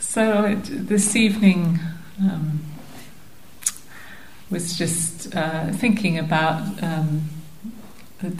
So 0.00 0.44
it, 0.44 0.64
this 0.64 1.16
evening 1.16 1.80
um, 2.20 2.60
was 4.50 4.78
just 4.78 5.34
uh, 5.34 5.72
thinking 5.72 6.18
about 6.18 6.82
um, 6.82 7.28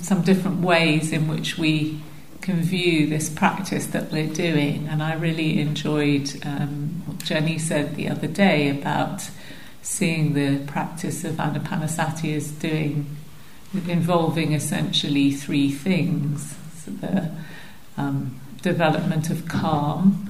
some 0.01 0.23
different 0.23 0.61
ways 0.61 1.13
in 1.13 1.29
which 1.29 1.59
we 1.59 2.01
can 2.41 2.63
view 2.63 3.07
this 3.07 3.29
practice 3.29 3.87
that 3.89 4.13
we're 4.13 4.33
doing. 4.33 4.87
And 4.89 5.03
I 5.03 5.15
really 5.15 5.61
enjoyed 5.61 6.31
um, 6.47 7.03
what 7.07 7.19
Jenny 7.25 7.59
said 7.59 7.97
the 7.97 8.09
other 8.09 8.29
day 8.29 8.71
about 8.71 9.29
seeing 9.83 10.35
the 10.35 10.65
practice 10.67 11.25
of 11.25 11.35
Anapanasati 11.35 12.37
as 12.37 12.53
doing, 12.53 13.17
involving 13.89 14.53
essentially 14.53 15.33
three 15.33 15.73
things 15.73 16.57
so 16.85 16.93
the 16.93 17.31
um, 17.97 18.41
development 18.63 19.29
of 19.31 19.49
calm, 19.49 20.28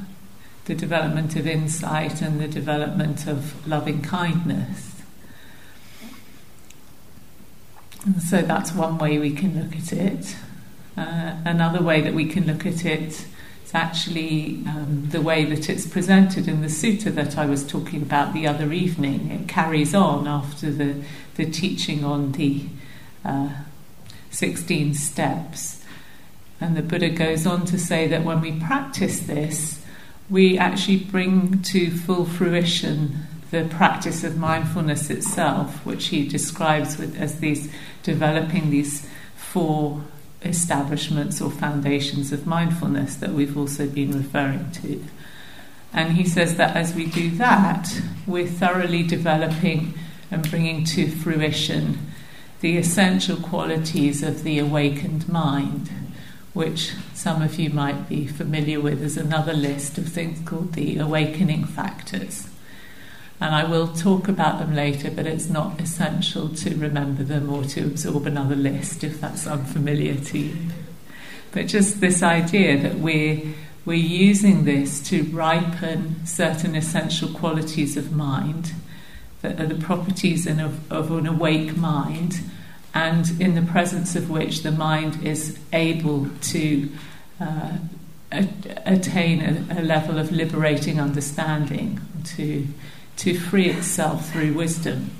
the 0.68 0.74
development 0.74 1.34
of 1.34 1.46
insight, 1.46 2.20
and 2.20 2.38
the 2.38 2.46
development 2.46 3.26
of 3.26 3.66
loving 3.66 4.02
kindness. 4.02 5.02
And 8.04 8.22
so 8.22 8.42
that's 8.42 8.72
one 8.72 8.98
way 8.98 9.18
we 9.18 9.30
can 9.30 9.58
look 9.58 9.74
at 9.74 9.94
it. 9.94 10.36
Uh, 10.94 11.36
another 11.46 11.82
way 11.82 12.02
that 12.02 12.12
we 12.12 12.26
can 12.26 12.46
look 12.46 12.66
at 12.66 12.84
it 12.84 13.26
is 13.64 13.70
actually 13.72 14.62
um, 14.66 15.08
the 15.08 15.22
way 15.22 15.46
that 15.46 15.70
it's 15.70 15.86
presented 15.86 16.46
in 16.46 16.60
the 16.60 16.66
sutta 16.66 17.14
that 17.14 17.38
I 17.38 17.46
was 17.46 17.66
talking 17.66 18.02
about 18.02 18.34
the 18.34 18.46
other 18.46 18.70
evening. 18.70 19.30
It 19.30 19.48
carries 19.48 19.94
on 19.94 20.28
after 20.28 20.70
the, 20.70 21.02
the 21.36 21.50
teaching 21.50 22.04
on 22.04 22.32
the 22.32 22.66
uh, 23.24 23.48
16 24.30 24.92
steps. 24.92 25.82
And 26.60 26.76
the 26.76 26.82
Buddha 26.82 27.08
goes 27.08 27.46
on 27.46 27.64
to 27.66 27.78
say 27.78 28.06
that 28.08 28.22
when 28.22 28.42
we 28.42 28.52
practice 28.52 29.20
this, 29.20 29.77
we 30.30 30.58
actually 30.58 30.98
bring 30.98 31.62
to 31.62 31.90
full 31.90 32.24
fruition 32.24 33.18
the 33.50 33.64
practice 33.64 34.24
of 34.24 34.36
mindfulness 34.36 35.08
itself, 35.08 35.84
which 35.86 36.08
he 36.08 36.28
describes 36.28 36.98
with, 36.98 37.18
as 37.18 37.40
these 37.40 37.72
developing 38.02 38.70
these 38.70 39.08
four 39.36 40.02
establishments 40.42 41.40
or 41.40 41.50
foundations 41.50 42.30
of 42.30 42.46
mindfulness 42.46 43.16
that 43.16 43.30
we've 43.30 43.56
also 43.56 43.86
been 43.88 44.12
referring 44.12 44.70
to. 44.70 45.02
And 45.92 46.12
he 46.12 46.24
says 46.24 46.56
that 46.56 46.76
as 46.76 46.94
we 46.94 47.06
do 47.06 47.30
that, 47.32 47.88
we're 48.26 48.46
thoroughly 48.46 49.02
developing 49.02 49.94
and 50.30 50.48
bringing 50.48 50.84
to 50.84 51.10
fruition 51.10 51.98
the 52.60 52.76
essential 52.76 53.36
qualities 53.36 54.22
of 54.22 54.42
the 54.42 54.58
awakened 54.58 55.28
mind, 55.28 55.88
which 56.58 56.92
some 57.14 57.40
of 57.40 57.56
you 57.56 57.70
might 57.70 58.08
be 58.08 58.26
familiar 58.26 58.80
with 58.80 59.00
as 59.00 59.16
another 59.16 59.52
list 59.52 59.96
of 59.96 60.08
things 60.08 60.40
called 60.44 60.72
the 60.72 60.98
awakening 60.98 61.64
factors. 61.64 62.48
And 63.40 63.54
I 63.54 63.62
will 63.62 63.86
talk 63.86 64.26
about 64.26 64.58
them 64.58 64.74
later, 64.74 65.08
but 65.08 65.24
it's 65.24 65.48
not 65.48 65.80
essential 65.80 66.48
to 66.48 66.74
remember 66.74 67.22
them 67.22 67.48
or 67.48 67.62
to 67.62 67.82
absorb 67.82 68.26
another 68.26 68.56
list 68.56 69.04
if 69.04 69.20
that's 69.20 69.46
unfamiliar 69.46 70.16
to 70.16 70.38
you. 70.38 70.56
But 71.52 71.68
just 71.68 72.00
this 72.00 72.24
idea 72.24 72.76
that 72.82 72.96
we're, 72.96 73.54
we're 73.84 73.94
using 73.94 74.64
this 74.64 75.00
to 75.10 75.22
ripen 75.26 76.26
certain 76.26 76.74
essential 76.74 77.28
qualities 77.28 77.96
of 77.96 78.10
mind 78.10 78.72
that 79.42 79.60
are 79.60 79.66
the 79.66 79.80
properties 79.80 80.48
of, 80.48 80.90
of 80.90 81.12
an 81.12 81.28
awake 81.28 81.76
mind 81.76 82.40
and 82.94 83.40
in 83.40 83.54
the 83.54 83.62
presence 83.62 84.16
of 84.16 84.30
which 84.30 84.62
the 84.62 84.72
mind 84.72 85.24
is 85.24 85.58
able 85.72 86.28
to 86.40 86.90
uh, 87.40 87.78
attain 88.30 89.40
a, 89.40 89.80
a 89.80 89.82
level 89.82 90.18
of 90.18 90.32
liberating 90.32 91.00
understanding, 91.00 92.00
to 92.24 92.66
to 93.16 93.38
free 93.38 93.68
itself 93.68 94.30
through 94.30 94.54
wisdom. 94.54 95.10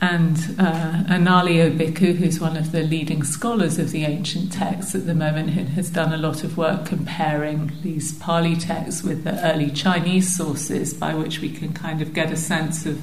And 0.00 0.36
uh, 0.58 1.04
Bhikkhu, 1.08 2.16
who's 2.16 2.38
one 2.38 2.56
of 2.56 2.70
the 2.70 2.82
leading 2.82 3.22
scholars 3.22 3.78
of 3.78 3.90
the 3.90 4.04
ancient 4.04 4.52
texts 4.52 4.94
at 4.94 5.06
the 5.06 5.14
moment, 5.14 5.50
has 5.50 5.88
done 5.90 6.12
a 6.12 6.18
lot 6.18 6.44
of 6.44 6.56
work 6.56 6.86
comparing 6.86 7.72
these 7.82 8.16
Pali 8.18 8.56
texts 8.56 9.02
with 9.02 9.24
the 9.24 9.42
early 9.44 9.70
Chinese 9.70 10.36
sources, 10.36 10.92
by 10.92 11.14
which 11.14 11.40
we 11.40 11.50
can 11.50 11.72
kind 11.72 12.02
of 12.02 12.12
get 12.12 12.30
a 12.30 12.36
sense 12.36 12.84
of 12.84 13.00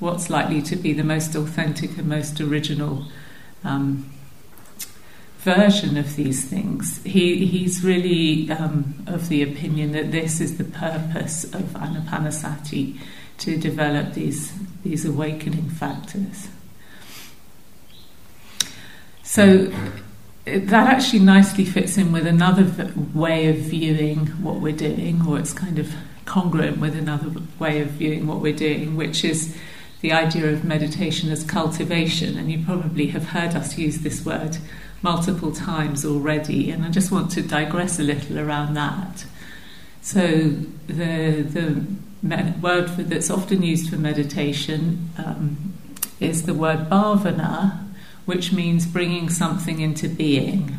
what's 0.00 0.28
likely 0.30 0.62
to 0.62 0.76
be 0.76 0.92
the 0.92 1.04
most 1.04 1.34
authentic 1.34 1.96
and 1.98 2.08
most 2.08 2.40
original 2.40 3.04
um, 3.62 4.10
version 5.38 5.96
of 5.96 6.16
these 6.16 6.44
things. 6.44 7.02
He, 7.04 7.46
he's 7.46 7.84
really 7.84 8.50
um, 8.50 9.04
of 9.06 9.28
the 9.28 9.42
opinion 9.42 9.92
that 9.92 10.10
this 10.10 10.40
is 10.40 10.58
the 10.58 10.64
purpose 10.64 11.44
of 11.44 11.62
Anapanasati 11.74 12.98
to 13.38 13.56
develop 13.56 14.14
these, 14.14 14.52
these 14.82 15.04
awakening 15.04 15.70
factors. 15.70 16.48
So 19.22 19.72
that 20.44 20.88
actually 20.88 21.20
nicely 21.20 21.64
fits 21.64 21.96
in 21.96 22.12
with 22.12 22.26
another 22.26 22.92
way 23.14 23.48
of 23.48 23.56
viewing 23.56 24.26
what 24.42 24.56
we're 24.56 24.76
doing, 24.76 25.24
or 25.26 25.38
it's 25.38 25.52
kind 25.52 25.78
of 25.78 25.94
congruent 26.24 26.78
with 26.78 26.96
another 26.96 27.32
way 27.58 27.80
of 27.80 27.88
viewing 27.90 28.26
what 28.26 28.40
we're 28.40 28.56
doing, 28.56 28.96
which 28.96 29.24
is 29.24 29.56
the 30.00 30.12
idea 30.12 30.50
of 30.50 30.64
meditation 30.64 31.30
as 31.30 31.44
cultivation. 31.44 32.38
And 32.38 32.50
you 32.50 32.64
probably 32.64 33.08
have 33.08 33.26
heard 33.28 33.54
us 33.54 33.76
use 33.78 33.98
this 33.98 34.24
word 34.24 34.58
multiple 35.02 35.52
times 35.52 36.04
already, 36.04 36.70
and 36.70 36.84
I 36.84 36.90
just 36.90 37.10
want 37.10 37.30
to 37.32 37.42
digress 37.42 37.98
a 37.98 38.02
little 38.02 38.38
around 38.38 38.74
that. 38.74 39.24
So, 40.02 40.50
the, 40.86 41.42
the 41.42 41.84
word 42.60 42.90
for, 42.90 43.02
that's 43.02 43.30
often 43.30 43.62
used 43.62 43.90
for 43.90 43.96
meditation 43.96 45.10
um, 45.18 45.74
is 46.20 46.44
the 46.44 46.54
word 46.54 46.90
bhavana, 46.90 47.86
which 48.26 48.52
means 48.52 48.86
bringing 48.86 49.30
something 49.30 49.80
into 49.80 50.08
being. 50.08 50.76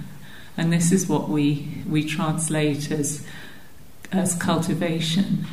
And 0.57 0.71
this 0.71 0.91
is 0.91 1.07
what 1.07 1.29
we, 1.29 1.83
we 1.89 2.03
translate 2.03 2.91
as, 2.91 3.25
as 4.11 4.35
cultivation. 4.35 5.45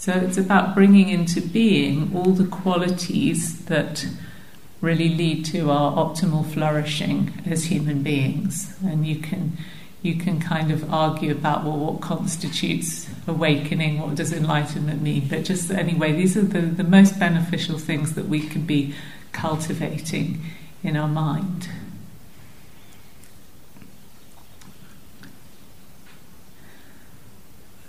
So 0.00 0.14
it's 0.14 0.38
about 0.38 0.74
bringing 0.74 1.10
into 1.10 1.42
being 1.42 2.16
all 2.16 2.32
the 2.32 2.46
qualities 2.46 3.66
that 3.66 4.06
really 4.80 5.10
lead 5.10 5.44
to 5.52 5.70
our 5.70 5.92
optimal 5.92 6.50
flourishing 6.50 7.34
as 7.44 7.64
human 7.64 8.02
beings. 8.02 8.74
And 8.82 9.06
you 9.06 9.16
can 9.16 9.58
you 10.00 10.14
can 10.14 10.40
kind 10.40 10.70
of 10.70 10.90
argue 10.90 11.30
about 11.30 11.64
well 11.64 11.76
what 11.76 12.00
constitutes 12.00 13.10
awakening, 13.26 14.00
what 14.00 14.14
does 14.14 14.32
enlightenment 14.32 15.02
mean, 15.02 15.28
but 15.28 15.44
just 15.44 15.70
anyway, 15.70 16.12
these 16.12 16.34
are 16.34 16.44
the, 16.44 16.62
the 16.62 16.82
most 16.82 17.18
beneficial 17.18 17.78
things 17.78 18.14
that 18.14 18.24
we 18.24 18.40
can 18.40 18.64
be 18.64 18.94
cultivating 19.32 20.42
in 20.82 20.96
our 20.96 21.08
mind. 21.08 21.68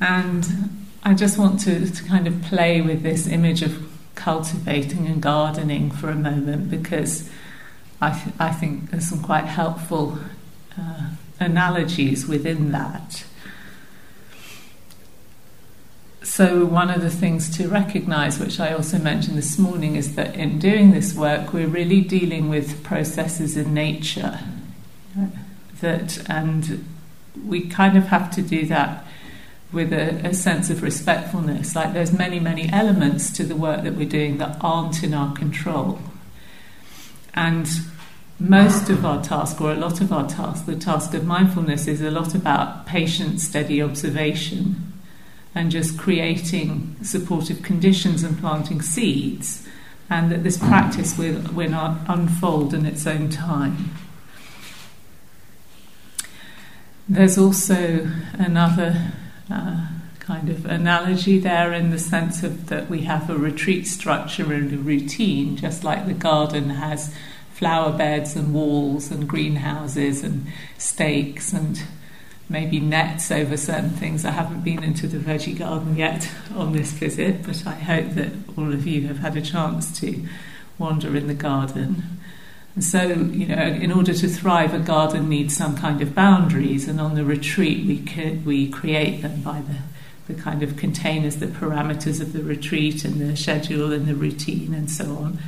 And 0.01 0.80
I 1.03 1.15
just 1.15 1.37
want 1.37 1.59
to, 1.61 1.89
to 1.89 2.03
kind 2.03 2.27
of 2.27 2.41
play 2.43 2.81
with 2.81 3.01
this 3.01 3.27
image 3.27 3.63
of 3.63 3.91
cultivating 4.13 5.07
and 5.07 5.21
gardening 5.21 5.89
for 5.89 6.09
a 6.09 6.15
moment 6.15 6.69
because 6.69 7.27
I, 7.99 8.11
th- 8.11 8.35
I 8.39 8.51
think 8.51 8.91
there's 8.91 9.09
some 9.09 9.23
quite 9.23 9.45
helpful 9.45 10.19
uh, 10.79 11.09
analogies 11.39 12.27
within 12.27 12.71
that. 12.71 13.25
So, 16.21 16.65
one 16.65 16.91
of 16.91 17.01
the 17.01 17.09
things 17.09 17.55
to 17.57 17.67
recognize, 17.67 18.39
which 18.39 18.59
I 18.59 18.71
also 18.73 18.99
mentioned 18.99 19.37
this 19.37 19.57
morning, 19.57 19.95
is 19.95 20.15
that 20.15 20.35
in 20.35 20.59
doing 20.59 20.91
this 20.91 21.15
work, 21.15 21.51
we're 21.51 21.67
really 21.67 22.01
dealing 22.01 22.47
with 22.47 22.83
processes 22.83 23.57
in 23.57 23.73
nature. 23.73 24.39
That, 25.81 26.23
and 26.29 26.85
we 27.43 27.67
kind 27.67 27.97
of 27.97 28.05
have 28.07 28.29
to 28.35 28.43
do 28.43 28.67
that 28.67 29.05
with 29.71 29.93
a, 29.93 30.27
a, 30.27 30.33
sense 30.33 30.69
of 30.69 30.83
respectfulness. 30.83 31.75
Like 31.75 31.93
there's 31.93 32.11
many, 32.11 32.39
many 32.39 32.69
elements 32.71 33.31
to 33.33 33.43
the 33.43 33.55
work 33.55 33.83
that 33.83 33.93
we're 33.93 34.09
doing 34.09 34.37
that 34.37 34.57
aren't 34.61 35.03
in 35.03 35.13
our 35.13 35.33
control. 35.33 35.99
And 37.33 37.69
most 38.39 38.89
of 38.89 39.05
our 39.05 39.23
task, 39.23 39.61
or 39.61 39.71
a 39.71 39.75
lot 39.75 40.01
of 40.01 40.11
our 40.11 40.27
task, 40.27 40.65
the 40.65 40.75
task 40.75 41.13
of 41.13 41.25
mindfulness, 41.25 41.87
is 41.87 42.01
a 42.01 42.11
lot 42.11 42.35
about 42.35 42.85
patient, 42.85 43.39
steady 43.39 43.81
observation 43.81 44.91
and 45.53 45.69
just 45.69 45.97
creating 45.97 46.95
supportive 47.03 47.61
conditions 47.61 48.23
and 48.23 48.39
planting 48.39 48.81
seeds. 48.81 49.67
And 50.09 50.31
that 50.31 50.43
this 50.43 50.57
practice 50.57 51.17
will, 51.17 51.41
will 51.53 51.73
unfold 51.73 52.73
in 52.73 52.85
its 52.85 53.07
own 53.07 53.29
time. 53.29 53.91
There's 57.07 57.37
also 57.37 58.09
another 58.33 59.13
uh, 59.51 59.87
kind 60.19 60.49
of 60.49 60.65
analogy 60.65 61.39
there 61.39 61.73
in 61.73 61.89
the 61.89 61.99
sense 61.99 62.43
of 62.43 62.67
that 62.67 62.89
we 62.89 63.01
have 63.01 63.29
a 63.29 63.35
retreat 63.35 63.87
structure 63.87 64.53
and 64.53 64.71
a 64.71 64.77
routine, 64.77 65.57
just 65.57 65.83
like 65.83 66.05
the 66.05 66.13
garden 66.13 66.69
has 66.69 67.13
flower 67.51 67.95
beds 67.95 68.35
and 68.35 68.53
walls 68.53 69.11
and 69.11 69.27
greenhouses 69.27 70.23
and 70.23 70.47
stakes 70.77 71.53
and 71.53 71.83
maybe 72.49 72.79
nets 72.79 73.31
over 73.31 73.57
certain 73.57 73.89
things. 73.89 74.25
I 74.25 74.31
haven't 74.31 74.63
been 74.63 74.83
into 74.83 75.07
the 75.07 75.17
veggie 75.17 75.57
garden 75.57 75.95
yet 75.95 76.29
on 76.53 76.73
this 76.73 76.91
visit, 76.91 77.43
but 77.43 77.65
I 77.65 77.75
hope 77.75 78.11
that 78.15 78.31
all 78.57 78.73
of 78.73 78.85
you 78.85 79.07
have 79.07 79.19
had 79.19 79.37
a 79.37 79.41
chance 79.41 79.99
to 79.99 80.27
wander 80.77 81.15
in 81.15 81.27
the 81.27 81.33
garden. 81.33 82.20
And 82.73 82.83
so, 82.83 83.03
you 83.03 83.47
know, 83.47 83.61
in 83.61 83.91
order 83.91 84.13
to 84.13 84.27
thrive, 84.29 84.73
a 84.73 84.79
garden 84.79 85.27
needs 85.27 85.57
some 85.57 85.75
kind 85.75 86.01
of 86.01 86.15
boundaries, 86.15 86.87
and 86.87 87.01
on 87.01 87.15
the 87.15 87.25
retreat, 87.25 87.85
we, 87.85 88.05
c- 88.05 88.41
we 88.45 88.69
create 88.69 89.21
them 89.21 89.41
by 89.41 89.61
the, 89.61 90.33
the 90.33 90.41
kind 90.41 90.63
of 90.63 90.77
containers, 90.77 91.35
the 91.37 91.47
parameters 91.47 92.21
of 92.21 92.31
the 92.31 92.41
retreat, 92.41 93.03
and 93.03 93.19
the 93.19 93.35
schedule, 93.35 93.91
and 93.91 94.05
the 94.05 94.15
routine, 94.15 94.73
and 94.73 94.89
so 94.89 95.17
on. 95.17 95.39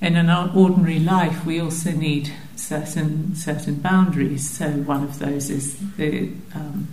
In 0.00 0.14
an 0.14 0.30
ordinary 0.30 1.00
life, 1.00 1.44
we 1.44 1.60
also 1.60 1.90
need 1.90 2.32
certain 2.54 3.34
certain 3.34 3.80
boundaries. 3.80 4.48
So 4.48 4.70
one 4.70 5.02
of 5.02 5.18
those 5.18 5.50
is 5.50 5.76
the 5.96 6.30
um, 6.54 6.86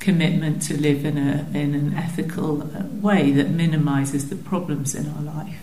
commitment 0.00 0.62
to 0.62 0.76
live 0.76 1.04
in 1.04 1.16
a 1.16 1.46
in 1.54 1.76
an 1.76 1.94
ethical 1.94 2.62
uh, 2.62 2.82
way 3.00 3.30
that 3.30 3.50
minimises 3.50 4.28
the 4.28 4.34
problems 4.34 4.96
in 4.96 5.08
our 5.08 5.22
life. 5.22 5.60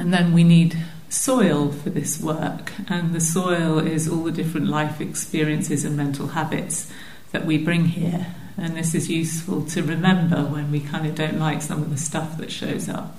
And 0.00 0.14
then 0.14 0.32
we 0.32 0.44
need 0.44 0.78
soil 1.10 1.70
for 1.70 1.90
this 1.90 2.22
work, 2.22 2.72
and 2.88 3.14
the 3.14 3.20
soil 3.20 3.78
is 3.78 4.08
all 4.08 4.24
the 4.24 4.32
different 4.32 4.68
life 4.68 4.98
experiences 4.98 5.84
and 5.84 5.94
mental 5.94 6.28
habits 6.28 6.90
that 7.32 7.44
we 7.44 7.58
bring 7.58 7.84
here. 7.84 8.34
And 8.56 8.78
this 8.78 8.94
is 8.94 9.10
useful 9.10 9.66
to 9.66 9.82
remember 9.82 10.42
when 10.42 10.72
we 10.72 10.80
kind 10.80 11.06
of 11.06 11.16
don't 11.16 11.38
like 11.38 11.60
some 11.60 11.82
of 11.82 11.90
the 11.90 11.98
stuff 11.98 12.38
that 12.38 12.50
shows 12.50 12.88
up. 12.88 13.14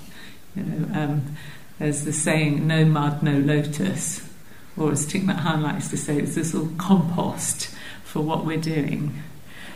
You 0.56 0.64
know, 0.64 1.00
um, 1.00 1.38
there's 1.78 2.04
the 2.04 2.12
saying, 2.12 2.66
no 2.66 2.84
mud, 2.84 3.22
no 3.22 3.38
lotus. 3.38 4.28
Or 4.76 4.92
as 4.92 5.06
Thich 5.06 5.22
Nhat 5.22 5.42
Hanh 5.42 5.62
likes 5.62 5.90
to 5.90 5.98
say, 5.98 6.18
it's 6.18 6.34
this 6.34 6.56
little 6.56 6.74
compost 6.80 7.70
for 8.04 8.24
what 8.24 8.44
we're 8.44 8.58
doing. 8.58 9.22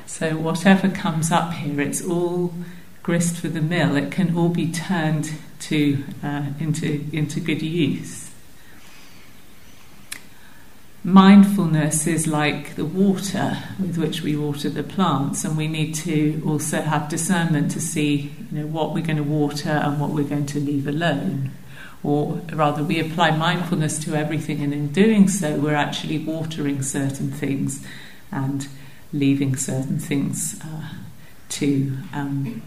So 0.07 0.37
whatever 0.37 0.89
comes 0.89 1.31
up 1.31 1.53
here, 1.53 1.79
it's 1.81 2.03
all 2.03 2.51
grist 3.03 3.35
for 3.35 3.47
the 3.47 3.61
mill. 3.61 3.95
It 3.95 4.11
can 4.11 4.35
all 4.35 4.49
be 4.49 4.71
turned 4.71 5.31
to 5.69 6.03
uh, 6.23 6.45
into 6.59 7.03
into 7.11 7.39
good 7.39 7.61
use. 7.61 8.31
Mindfulness 11.03 12.07
is 12.07 12.25
like 12.25 12.75
the 12.75 12.85
water 12.85 13.59
with 13.79 13.95
which 13.95 14.23
we 14.23 14.35
water 14.35 14.69
the 14.69 14.81
plants, 14.81 15.45
and 15.45 15.55
we 15.55 15.67
need 15.67 15.93
to 15.93 16.41
also 16.43 16.81
have 16.81 17.09
discernment 17.09 17.69
to 17.71 17.79
see, 17.79 18.33
you 18.51 18.59
know, 18.59 18.65
what 18.65 18.91
we're 18.91 19.05
going 19.05 19.17
to 19.17 19.23
water 19.23 19.69
and 19.69 19.99
what 19.99 20.09
we're 20.09 20.23
going 20.23 20.47
to 20.47 20.59
leave 20.59 20.87
alone. 20.87 21.51
Or 22.01 22.41
rather, 22.51 22.83
we 22.83 22.99
apply 22.99 23.37
mindfulness 23.37 23.99
to 24.05 24.15
everything, 24.15 24.63
and 24.63 24.73
in 24.73 24.91
doing 24.91 25.27
so, 25.27 25.59
we're 25.59 25.75
actually 25.75 26.17
watering 26.17 26.81
certain 26.81 27.31
things 27.31 27.85
and 28.31 28.67
leaving 29.13 29.55
certain 29.55 29.99
things 29.99 30.59
uh, 30.63 30.89
to 31.49 31.97
um, 32.13 32.63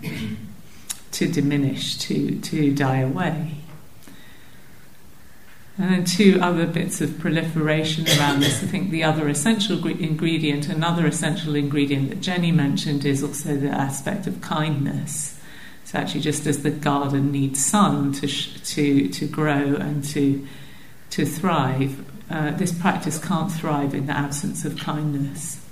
to 1.12 1.28
diminish, 1.28 1.96
to 1.98 2.38
to 2.40 2.74
die 2.74 2.98
away. 2.98 3.54
And 5.78 5.92
then 5.92 6.04
two 6.04 6.40
other 6.42 6.66
bits 6.66 7.00
of 7.00 7.20
proliferation 7.20 8.04
around 8.18 8.40
this. 8.40 8.64
I 8.64 8.66
think 8.66 8.90
the 8.90 9.04
other 9.04 9.28
essential 9.28 9.86
ingredient, 9.86 10.68
another 10.68 11.06
essential 11.06 11.54
ingredient 11.54 12.08
that 12.08 12.20
Jenny 12.20 12.50
mentioned, 12.50 13.04
is 13.04 13.22
also 13.22 13.56
the 13.56 13.68
aspect 13.68 14.26
of 14.26 14.40
kindness. 14.40 15.38
So 15.84 15.98
actually, 15.98 16.22
just 16.22 16.46
as 16.46 16.64
the 16.64 16.70
garden 16.70 17.30
needs 17.30 17.64
sun 17.64 18.12
to 18.14 18.26
to 18.26 19.08
to 19.08 19.26
grow 19.28 19.76
and 19.76 20.02
to 20.06 20.46
to 21.10 21.24
thrive, 21.24 22.04
uh, 22.28 22.50
this 22.52 22.72
practice 22.72 23.18
can't 23.18 23.50
thrive 23.50 23.94
in 23.94 24.06
the 24.06 24.12
absence 24.16 24.64
of 24.64 24.76
kindness. 24.76 25.64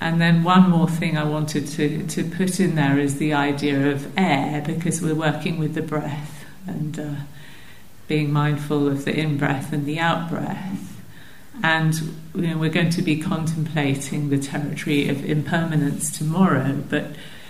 And 0.00 0.20
then 0.20 0.42
one 0.42 0.70
more 0.70 0.88
thing 0.88 1.18
I 1.18 1.24
wanted 1.24 1.66
to, 1.68 2.06
to 2.06 2.24
put 2.24 2.58
in 2.58 2.74
there 2.74 2.98
is 2.98 3.18
the 3.18 3.34
idea 3.34 3.90
of 3.90 4.16
air, 4.18 4.62
because 4.66 5.02
we're 5.02 5.14
working 5.14 5.58
with 5.58 5.74
the 5.74 5.82
breath 5.82 6.46
and 6.66 6.98
uh, 6.98 7.14
being 8.08 8.32
mindful 8.32 8.88
of 8.88 9.04
the 9.04 9.14
in 9.14 9.36
breath 9.36 9.72
and 9.72 9.84
the 9.84 9.98
out 9.98 10.30
breath. 10.30 11.02
And 11.62 11.94
you 12.34 12.48
know, 12.48 12.58
we're 12.58 12.70
going 12.70 12.90
to 12.90 13.02
be 13.02 13.20
contemplating 13.20 14.30
the 14.30 14.38
territory 14.38 15.08
of 15.10 15.22
impermanence 15.24 16.16
tomorrow, 16.16 16.82
but 16.88 17.08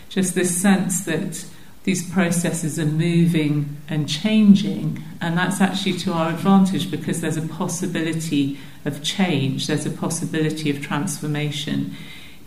just 0.09 0.35
this 0.35 0.61
sense 0.61 1.05
that 1.05 1.45
these 1.85 2.11
processes 2.11 2.81
are 2.81 2.85
moving 2.85 3.77
and 3.89 4.09
changing, 4.09 5.03
and 5.21 5.39
that's 5.39 5.61
actually 5.61 5.95
to 5.99 6.13
our 6.13 6.31
advantage 6.31 6.91
because 6.91 7.21
there's 7.21 7.37
a 7.37 7.43
possibility 7.43 8.59
of 8.85 9.05
change, 9.05 9.69
there's 9.69 9.87
a 9.87 9.91
possibility 9.91 10.69
of 10.69 10.83
transformation 10.83 11.95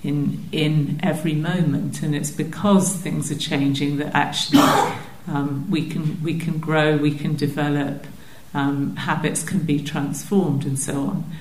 in 0.03 0.47
in 0.51 0.99
every 1.01 1.33
moment, 1.33 2.01
and 2.01 2.13
it's 2.13 2.31
because 2.31 2.95
things 2.95 3.31
are 3.31 3.37
changing 3.37 3.97
that 3.97 4.13
actually 4.13 4.59
um, 5.27 5.69
we 5.69 5.87
can 5.89 6.21
we 6.21 6.37
can 6.37 6.59
grow, 6.59 6.97
we 6.97 7.15
can 7.15 7.35
develop, 7.35 8.05
um, 8.53 8.95
habits 8.97 9.43
can 9.43 9.59
be 9.59 9.81
transformed, 9.81 10.65
and 10.65 10.77
so 10.77 10.93
on. 11.07 11.31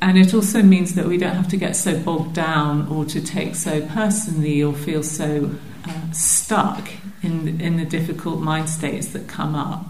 And 0.00 0.18
it 0.18 0.34
also 0.34 0.62
means 0.62 0.94
that 0.94 1.06
we 1.06 1.16
don't 1.16 1.34
have 1.34 1.48
to 1.48 1.56
get 1.56 1.74
so 1.74 1.98
bogged 1.98 2.34
down 2.34 2.86
or 2.88 3.04
to 3.06 3.20
take 3.20 3.56
so 3.56 3.84
personally 3.86 4.62
or 4.62 4.74
feel 4.74 5.02
so 5.02 5.50
uh, 5.88 6.12
stuck 6.12 6.88
in 7.22 7.60
in 7.60 7.76
the 7.76 7.84
difficult 7.84 8.40
mind 8.40 8.68
states 8.68 9.08
that 9.08 9.26
come 9.26 9.56
up, 9.56 9.86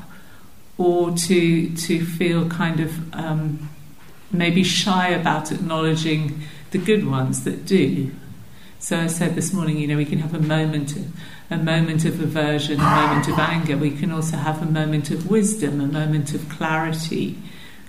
or 0.78 1.10
to 1.10 1.76
to 1.76 2.04
feel 2.06 2.48
kind 2.48 2.80
of 2.80 3.14
um, 3.14 3.68
maybe 4.32 4.62
shy 4.62 5.08
about 5.08 5.52
acknowledging 5.52 6.40
the 6.76 6.84
good 6.84 7.06
ones 7.06 7.44
that 7.44 7.64
do. 7.64 8.11
So 8.78 9.00
I 9.00 9.06
said 9.06 9.34
this 9.34 9.52
morning, 9.52 9.78
you 9.78 9.87
know, 9.87 9.96
we 9.96 10.05
can 10.05 10.19
have 10.19 10.34
a 10.34 10.38
moment, 10.38 10.94
of, 10.94 11.06
a 11.50 11.56
moment 11.56 12.05
of 12.05 12.20
aversion, 12.20 12.78
a 12.78 12.82
moment 12.82 13.28
of 13.28 13.38
anger. 13.38 13.78
We 13.78 13.93
can 13.93 14.12
also 14.12 14.37
have 14.37 14.61
a 14.61 14.67
moment 14.67 15.11
of 15.11 15.31
wisdom, 15.31 15.81
a 15.81 15.87
moment 15.87 16.34
of 16.34 16.46
clarity. 16.50 17.38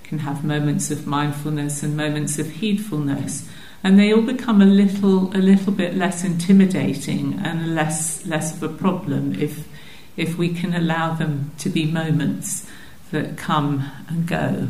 We 0.01 0.07
can 0.07 0.19
have 0.19 0.45
moments 0.45 0.89
of 0.89 1.06
mindfulness 1.06 1.84
and 1.84 1.98
moments 1.98 2.39
of 2.39 2.48
heedfulness, 2.48 3.50
and 3.84 4.00
they 4.00 4.13
all 4.13 4.22
become 4.22 4.62
a 4.62 4.66
little, 4.66 5.36
a 5.36 5.44
little 5.44 5.74
bit 5.74 5.95
less 5.95 6.24
intimidating 6.24 7.40
and 7.44 7.75
less, 7.75 8.25
less 8.25 8.56
of 8.56 8.63
a 8.63 8.69
problem 8.69 9.38
if, 9.38 9.68
if 10.16 10.38
we 10.38 10.54
can 10.54 10.74
allow 10.74 11.13
them 11.13 11.51
to 11.57 11.69
be 11.69 11.86
moments 11.86 12.69
that 13.12 13.38
come 13.38 13.92
and 14.07 14.25
go. 14.25 14.69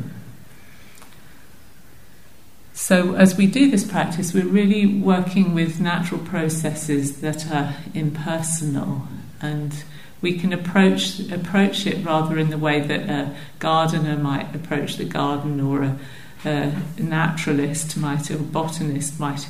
So, 2.78 3.16
as 3.16 3.36
we 3.36 3.48
do 3.48 3.72
this 3.72 3.84
practice, 3.84 4.36
we're 4.36 4.46
really 4.46 4.86
working 4.86 5.56
with 5.56 5.82
natural 5.82 6.22
processes 6.22 7.22
that 7.22 7.52
are 7.52 7.74
impersonal, 7.96 9.08
and 9.42 9.74
we 10.22 10.38
can 10.38 10.54
approach 10.54 11.20
approach 11.32 11.88
it 11.88 12.06
rather 12.06 12.38
in 12.38 12.52
the 12.52 12.58
way 12.60 12.80
that 12.80 13.10
a 13.10 13.36
gardener 13.58 14.16
might 14.16 14.56
approach 14.56 14.98
the 14.98 15.06
garden, 15.06 15.60
or 15.60 15.82
a, 15.82 16.00
a 16.46 16.72
naturalist 17.00 17.98
might, 17.98 18.30
or 18.30 18.36
a 18.36 18.38
botanist 18.38 19.20
might 19.20 19.48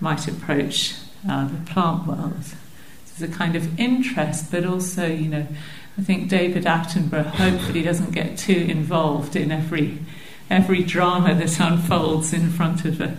might 0.00 0.26
approach 0.26 0.94
uh, 1.28 1.46
the 1.48 1.70
plant 1.70 2.06
world. 2.06 2.54
There's 3.18 3.30
a 3.30 3.36
kind 3.36 3.54
of 3.54 3.78
interest, 3.78 4.50
but 4.50 4.64
also, 4.64 5.06
you 5.06 5.28
know, 5.28 5.46
I 5.98 6.02
think 6.02 6.30
David 6.30 6.64
Attenborough 6.64 7.26
hopefully 7.26 7.82
doesn't 7.82 8.12
get 8.12 8.38
too 8.38 8.66
involved 8.66 9.36
in 9.36 9.52
every 9.52 9.98
every 10.50 10.82
drama 10.82 11.34
that 11.34 11.60
unfolds 11.60 12.32
in 12.32 12.50
front 12.50 12.84
of 12.84 13.00
a, 13.00 13.16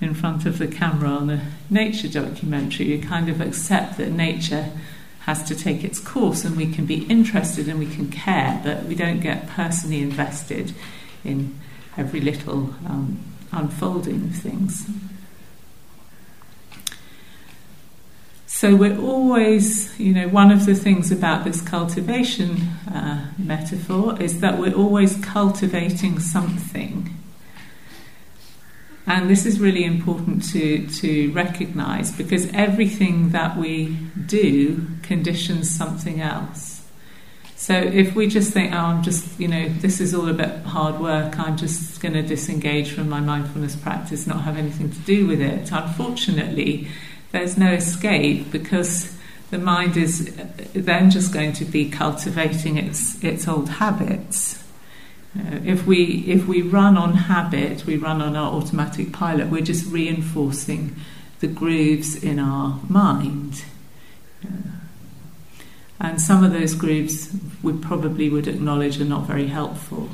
in 0.00 0.14
front 0.14 0.46
of 0.46 0.58
the 0.58 0.66
camera 0.66 1.08
on 1.08 1.30
a 1.30 1.52
nature 1.70 2.08
documentary. 2.08 2.86
You 2.86 3.00
kind 3.00 3.28
of 3.28 3.40
accept 3.40 3.98
that 3.98 4.10
nature 4.10 4.70
has 5.20 5.42
to 5.44 5.54
take 5.54 5.82
its 5.84 5.98
course, 5.98 6.44
and 6.44 6.56
we 6.56 6.70
can 6.70 6.84
be 6.84 7.04
interested 7.06 7.68
and 7.68 7.78
we 7.78 7.86
can 7.86 8.10
care, 8.10 8.60
but 8.62 8.84
we 8.84 8.94
don't 8.94 9.20
get 9.20 9.48
personally 9.48 10.02
invested 10.02 10.74
in 11.24 11.58
every 11.96 12.20
little 12.20 12.74
um, 12.86 13.18
unfolding 13.52 14.24
of 14.24 14.34
things. 14.34 14.86
So 18.64 18.74
we're 18.74 18.98
always, 18.98 20.00
you 20.00 20.14
know, 20.14 20.26
one 20.28 20.50
of 20.50 20.64
the 20.64 20.74
things 20.74 21.12
about 21.12 21.44
this 21.44 21.60
cultivation 21.60 22.62
uh, 22.90 23.26
metaphor 23.36 24.18
is 24.18 24.40
that 24.40 24.58
we're 24.58 24.72
always 24.72 25.22
cultivating 25.22 26.18
something. 26.18 27.14
And 29.06 29.28
this 29.28 29.44
is 29.44 29.60
really 29.60 29.84
important 29.84 30.50
to, 30.52 30.86
to 30.86 31.30
recognize 31.32 32.10
because 32.10 32.50
everything 32.54 33.32
that 33.32 33.58
we 33.58 33.98
do 34.24 34.86
conditions 35.02 35.68
something 35.68 36.22
else. 36.22 36.86
So 37.56 37.74
if 37.74 38.14
we 38.14 38.28
just 38.28 38.54
think, 38.54 38.72
oh, 38.72 38.78
I'm 38.78 39.02
just, 39.02 39.38
you 39.38 39.48
know, 39.48 39.68
this 39.68 40.00
is 40.00 40.14
all 40.14 40.26
a 40.26 40.32
bit 40.32 40.62
hard 40.62 41.00
work, 41.00 41.38
I'm 41.38 41.58
just 41.58 42.00
going 42.00 42.14
to 42.14 42.22
disengage 42.22 42.92
from 42.92 43.10
my 43.10 43.20
mindfulness 43.20 43.76
practice, 43.76 44.26
not 44.26 44.40
have 44.40 44.56
anything 44.56 44.90
to 44.90 44.98
do 45.00 45.26
with 45.26 45.42
it, 45.42 45.70
unfortunately, 45.70 46.88
there's 47.34 47.58
no 47.58 47.72
escape 47.72 48.52
because 48.52 49.12
the 49.50 49.58
mind 49.58 49.96
is 49.96 50.32
then 50.72 51.10
just 51.10 51.32
going 51.32 51.52
to 51.54 51.64
be 51.64 51.90
cultivating 51.90 52.76
its 52.78 53.22
its 53.24 53.48
old 53.48 53.68
habits. 53.68 54.62
Know, 55.34 55.60
if 55.64 55.84
we 55.84 56.24
if 56.28 56.46
we 56.46 56.62
run 56.62 56.96
on 56.96 57.14
habit, 57.14 57.86
we 57.86 57.96
run 57.96 58.22
on 58.22 58.36
our 58.36 58.52
automatic 58.52 59.12
pilot. 59.12 59.48
We're 59.48 59.62
just 59.62 59.84
reinforcing 59.90 60.94
the 61.40 61.48
grooves 61.48 62.22
in 62.22 62.38
our 62.38 62.78
mind. 62.88 63.64
Uh, 64.44 64.70
and 65.98 66.20
some 66.20 66.44
of 66.44 66.52
those 66.52 66.74
grooves 66.74 67.34
we 67.64 67.72
probably 67.72 68.30
would 68.30 68.46
acknowledge 68.46 69.00
are 69.00 69.04
not 69.04 69.26
very 69.26 69.48
helpful. 69.48 70.08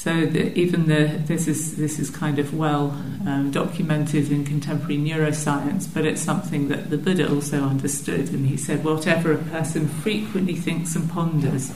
So 0.00 0.24
the, 0.24 0.58
even 0.58 0.86
the 0.86 1.20
this 1.26 1.46
is 1.46 1.76
this 1.76 1.98
is 1.98 2.08
kind 2.08 2.38
of 2.38 2.54
well 2.54 2.92
um, 3.26 3.50
documented 3.50 4.32
in 4.32 4.46
contemporary 4.46 4.96
neuroscience, 4.96 5.92
but 5.92 6.06
it's 6.06 6.22
something 6.22 6.68
that 6.68 6.88
the 6.88 6.96
Buddha 6.96 7.30
also 7.30 7.64
understood, 7.64 8.30
and 8.30 8.46
he 8.46 8.56
said, 8.56 8.82
whatever 8.82 9.30
a 9.30 9.36
person 9.36 9.88
frequently 9.88 10.54
thinks 10.54 10.96
and 10.96 11.10
ponders, 11.10 11.74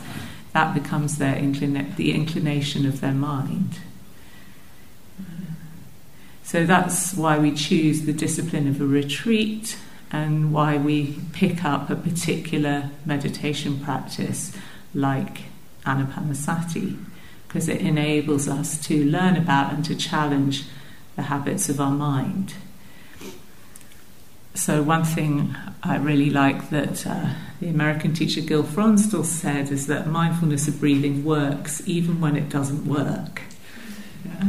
that 0.55 0.73
becomes 0.73 1.19
their 1.19 1.35
inclina- 1.35 1.95
the 1.97 2.15
inclination 2.15 2.87
of 2.87 3.03
their 3.03 3.13
mind. 3.13 3.81
So 6.45 6.65
that's 6.65 7.13
why 7.13 7.39
we 7.39 7.53
choose 7.53 8.07
the 8.07 8.15
discipline 8.15 8.67
of 8.67 8.81
a 8.81 8.87
retreat, 8.87 9.77
and 10.11 10.51
why 10.51 10.79
we 10.79 11.19
pick 11.35 11.63
up 11.63 11.91
a 11.91 11.95
particular 11.95 12.89
meditation 13.05 13.81
practice 13.81 14.57
like 14.95 15.43
anapanasati 15.85 16.97
because 17.55 17.69
it 17.69 17.81
enables 17.81 18.49
us 18.49 18.85
to 18.85 19.05
learn 19.05 19.37
about 19.37 19.73
and 19.73 19.85
to 19.85 19.95
challenge 19.95 20.65
the 21.15 21.23
habits 21.23 21.69
of 21.69 21.81
our 21.81 21.93
mind. 21.93 22.53
So, 24.55 24.83
one 24.83 25.05
thing 25.05 25.55
I 25.81 25.99
really 25.99 26.31
like 26.31 26.71
that 26.71 27.07
uh, 27.07 27.35
the 27.61 27.69
American 27.69 28.13
teacher 28.13 28.41
Gil 28.41 28.65
Fronsdal 28.65 29.25
said 29.25 29.71
is 29.71 29.87
that 29.87 30.09
mindfulness 30.09 30.67
of 30.67 30.81
breathing 30.81 31.25
works 31.25 31.81
even 31.87 32.21
when 32.21 32.35
it 32.35 32.49
doesn't 32.49 32.89
work. 32.89 33.43
Yeah? 34.25 34.49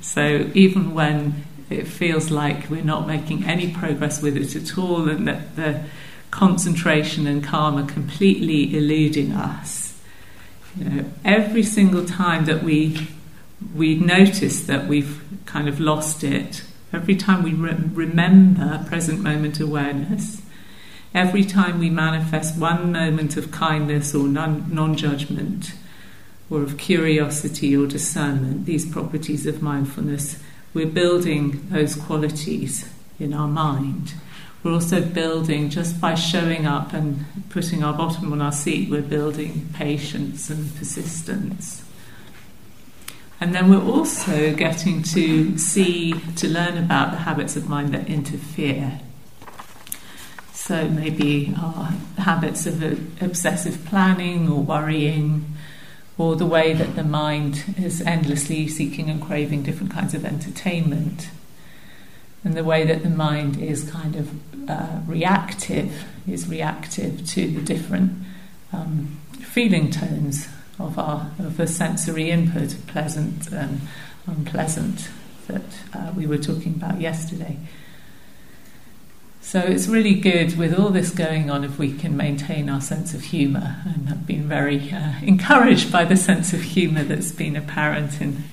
So, 0.00 0.50
even 0.54 0.94
when 0.94 1.44
it 1.68 1.86
feels 1.86 2.30
like 2.30 2.70
we're 2.70 2.82
not 2.82 3.06
making 3.06 3.44
any 3.44 3.74
progress 3.74 4.22
with 4.22 4.38
it 4.38 4.56
at 4.56 4.78
all 4.78 5.06
and 5.06 5.28
that 5.28 5.54
the 5.54 5.84
concentration 6.30 7.26
and 7.26 7.44
calm 7.44 7.76
are 7.76 7.86
completely 7.86 8.74
eluding 8.74 9.32
us, 9.32 9.87
you 10.78 10.84
know, 10.84 11.04
every 11.24 11.62
single 11.62 12.04
time 12.04 12.44
that 12.46 12.62
we 12.62 13.08
we 13.74 13.96
notice 13.96 14.62
that 14.62 14.86
we've 14.86 15.22
kind 15.46 15.68
of 15.68 15.80
lost 15.80 16.22
it, 16.22 16.62
every 16.92 17.16
time 17.16 17.42
we 17.42 17.52
re- 17.52 17.76
remember 17.92 18.84
present 18.86 19.20
moment 19.20 19.58
awareness, 19.58 20.40
every 21.12 21.44
time 21.44 21.80
we 21.80 21.90
manifest 21.90 22.56
one 22.56 22.92
moment 22.92 23.36
of 23.36 23.50
kindness 23.50 24.14
or 24.14 24.28
non 24.28 24.96
judgment, 24.96 25.72
or 26.50 26.62
of 26.62 26.78
curiosity 26.78 27.76
or 27.76 27.86
discernment, 27.86 28.64
these 28.64 28.90
properties 28.90 29.46
of 29.46 29.60
mindfulness, 29.60 30.40
we're 30.72 30.86
building 30.86 31.68
those 31.70 31.96
qualities 31.96 32.88
in 33.18 33.34
our 33.34 33.48
mind 33.48 34.14
we're 34.62 34.72
also 34.72 35.00
building, 35.00 35.70
just 35.70 36.00
by 36.00 36.14
showing 36.14 36.66
up 36.66 36.92
and 36.92 37.24
putting 37.48 37.84
our 37.84 37.92
bottom 37.92 38.32
on 38.32 38.42
our 38.42 38.52
seat, 38.52 38.90
we're 38.90 39.02
building 39.02 39.68
patience 39.72 40.50
and 40.50 40.74
persistence. 40.76 41.84
And 43.40 43.54
then 43.54 43.70
we're 43.70 43.84
also 43.84 44.52
getting 44.54 45.02
to 45.04 45.56
see, 45.58 46.12
to 46.36 46.48
learn 46.48 46.76
about 46.76 47.12
the 47.12 47.18
habits 47.18 47.54
of 47.54 47.68
mind 47.68 47.94
that 47.94 48.08
interfere. 48.08 49.00
So 50.52 50.88
maybe 50.88 51.54
our 51.56 51.92
habits 52.18 52.66
of 52.66 52.82
obsessive 53.22 53.84
planning 53.86 54.50
or 54.50 54.60
worrying, 54.60 55.54
or 56.18 56.34
the 56.34 56.46
way 56.46 56.72
that 56.72 56.96
the 56.96 57.04
mind 57.04 57.76
is 57.80 58.00
endlessly 58.02 58.66
seeking 58.66 59.08
and 59.08 59.22
craving 59.22 59.62
different 59.62 59.92
kinds 59.92 60.14
of 60.14 60.24
entertainment 60.24 61.30
and 62.44 62.56
the 62.56 62.64
way 62.64 62.84
that 62.84 63.02
the 63.02 63.10
mind 63.10 63.60
is 63.60 63.90
kind 63.90 64.16
of 64.16 64.30
uh, 64.68 65.00
reactive 65.06 66.04
is 66.28 66.48
reactive 66.48 67.26
to 67.28 67.48
the 67.48 67.62
different 67.62 68.12
um, 68.72 69.18
feeling 69.40 69.90
tones 69.90 70.48
of 70.78 70.98
our 70.98 71.30
of 71.38 71.56
the 71.56 71.66
sensory 71.66 72.30
input, 72.30 72.76
pleasant 72.86 73.50
and 73.50 73.80
unpleasant, 74.26 75.08
that 75.46 75.62
uh, 75.94 76.12
we 76.16 76.26
were 76.26 76.38
talking 76.38 76.74
about 76.74 77.00
yesterday. 77.00 77.56
So 79.40 79.60
it's 79.60 79.88
really 79.88 80.14
good 80.14 80.58
with 80.58 80.78
all 80.78 80.90
this 80.90 81.10
going 81.10 81.50
on 81.50 81.64
if 81.64 81.78
we 81.78 81.94
can 81.94 82.16
maintain 82.16 82.68
our 82.68 82.82
sense 82.82 83.14
of 83.14 83.22
humour, 83.22 83.76
and 83.86 84.10
I've 84.10 84.26
been 84.26 84.46
very 84.46 84.92
uh, 84.92 85.14
encouraged 85.22 85.90
by 85.90 86.04
the 86.04 86.16
sense 86.16 86.52
of 86.52 86.60
humour 86.60 87.02
that's 87.02 87.32
been 87.32 87.56
apparent 87.56 88.20
in 88.20 88.44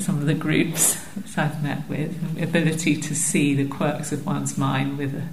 some 0.00 0.18
of 0.18 0.26
the 0.26 0.34
groups 0.34 0.96
I've 1.36 1.62
met 1.62 1.88
with, 1.88 2.36
the 2.36 2.42
ability 2.42 2.96
to 2.96 3.14
see 3.14 3.54
the 3.54 3.66
quirks 3.66 4.12
of 4.12 4.26
one's 4.26 4.58
mind 4.58 4.98
with 4.98 5.14
a, 5.14 5.28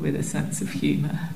with 0.00 0.16
a 0.16 0.22
sense 0.22 0.60
of 0.60 0.70
humour. 0.70 1.30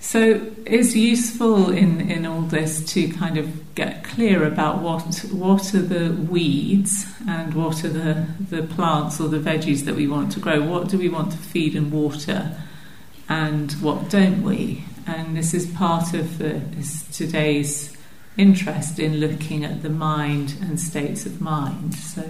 So 0.00 0.40
it's 0.64 0.96
useful 0.96 1.70
in, 1.70 2.00
in 2.10 2.24
all 2.24 2.40
this 2.40 2.82
to 2.94 3.08
kind 3.08 3.36
of 3.36 3.74
get 3.74 4.04
clear 4.04 4.42
about 4.42 4.80
what 4.80 5.02
what 5.30 5.74
are 5.74 5.82
the 5.82 6.12
weeds 6.12 7.04
and 7.28 7.52
what 7.52 7.84
are 7.84 7.90
the, 7.90 8.26
the 8.40 8.62
plants 8.62 9.20
or 9.20 9.28
the 9.28 9.38
veggies 9.38 9.84
that 9.84 9.96
we 9.96 10.08
want 10.08 10.32
to 10.32 10.40
grow. 10.40 10.62
What 10.62 10.88
do 10.88 10.96
we 10.96 11.10
want 11.10 11.32
to 11.32 11.38
feed 11.38 11.76
and 11.76 11.92
water, 11.92 12.56
and 13.28 13.70
what 13.82 14.08
don't 14.08 14.42
we? 14.42 14.84
And 15.06 15.36
this 15.36 15.52
is 15.52 15.66
part 15.66 16.14
of 16.14 16.38
the, 16.38 16.62
today's 17.12 17.94
interest 18.38 18.98
in 18.98 19.16
looking 19.16 19.64
at 19.64 19.82
the 19.82 19.90
mind 19.90 20.54
and 20.62 20.80
states 20.80 21.26
of 21.26 21.40
mind. 21.40 21.94
So 21.94 22.24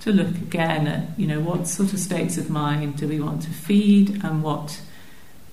to 0.00 0.12
look 0.12 0.34
again 0.36 0.86
at, 0.88 1.18
you 1.18 1.26
know, 1.26 1.40
what 1.40 1.68
sort 1.68 1.92
of 1.92 1.98
states 2.00 2.38
of 2.38 2.50
mind 2.50 2.96
do 2.96 3.06
we 3.06 3.20
want 3.20 3.42
to 3.42 3.50
feed 3.50 4.24
and 4.24 4.42
what 4.42 4.80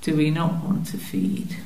do 0.01 0.15
we 0.15 0.31
not 0.31 0.63
want 0.63 0.87
to 0.87 0.97
feed. 0.97 1.57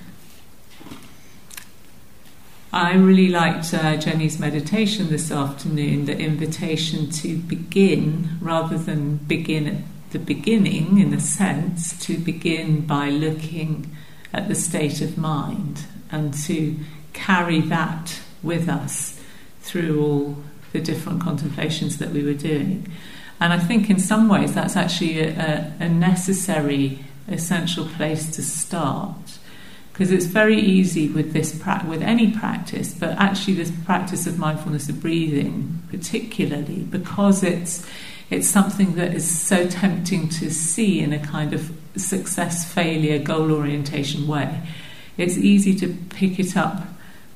I 2.73 2.95
really 2.95 3.27
liked 3.27 3.73
uh, 3.73 3.97
Jenny's 3.97 4.39
meditation 4.39 5.09
this 5.09 5.29
afternoon, 5.29 6.05
the 6.05 6.17
invitation 6.17 7.11
to 7.11 7.37
begin 7.37 8.37
rather 8.39 8.77
than 8.77 9.17
begin 9.17 9.67
at 9.67 10.11
the 10.11 10.19
beginning, 10.19 10.97
in 10.97 11.13
a 11.13 11.19
sense, 11.19 11.97
to 12.05 12.17
begin 12.17 12.81
by 12.81 13.09
looking 13.09 13.95
at 14.33 14.47
the 14.47 14.55
state 14.55 15.01
of 15.01 15.17
mind 15.17 15.85
and 16.09 16.33
to 16.45 16.77
carry 17.13 17.59
that 17.59 18.21
with 18.43 18.67
us 18.67 19.19
through 19.61 20.03
all 20.03 20.37
the 20.73 20.79
different 20.79 21.21
contemplations 21.21 21.97
that 21.97 22.09
we 22.09 22.23
were 22.23 22.33
doing. 22.33 22.91
And 23.39 23.51
I 23.51 23.59
think 23.59 23.89
in 23.89 23.99
some 23.99 24.29
ways 24.29 24.53
that's 24.53 24.75
actually 24.75 25.21
a, 25.21 25.73
a 25.79 25.89
necessary, 25.89 27.03
essential 27.27 27.85
place 27.85 28.29
to 28.35 28.43
start. 28.43 29.39
Because 29.91 30.11
it's 30.11 30.25
very 30.25 30.59
easy 30.59 31.09
with 31.09 31.33
this 31.33 31.57
pra- 31.57 31.85
with 31.87 32.01
any 32.01 32.31
practice, 32.31 32.93
but 32.93 33.11
actually 33.17 33.55
this 33.55 33.71
practice 33.85 34.25
of 34.25 34.39
mindfulness 34.39 34.89
of 34.89 35.01
breathing, 35.01 35.81
particularly 35.89 36.83
because 36.83 37.43
it's 37.43 37.85
it's 38.29 38.47
something 38.47 38.95
that 38.95 39.13
is 39.13 39.29
so 39.29 39.67
tempting 39.67 40.29
to 40.29 40.49
see 40.49 41.01
in 41.01 41.11
a 41.11 41.19
kind 41.19 41.53
of 41.53 41.71
success 41.97 42.71
failure 42.71 43.19
goal 43.19 43.51
orientation 43.51 44.25
way. 44.25 44.61
It's 45.17 45.37
easy 45.37 45.75
to 45.79 45.93
pick 46.09 46.39
it 46.39 46.55
up 46.55 46.83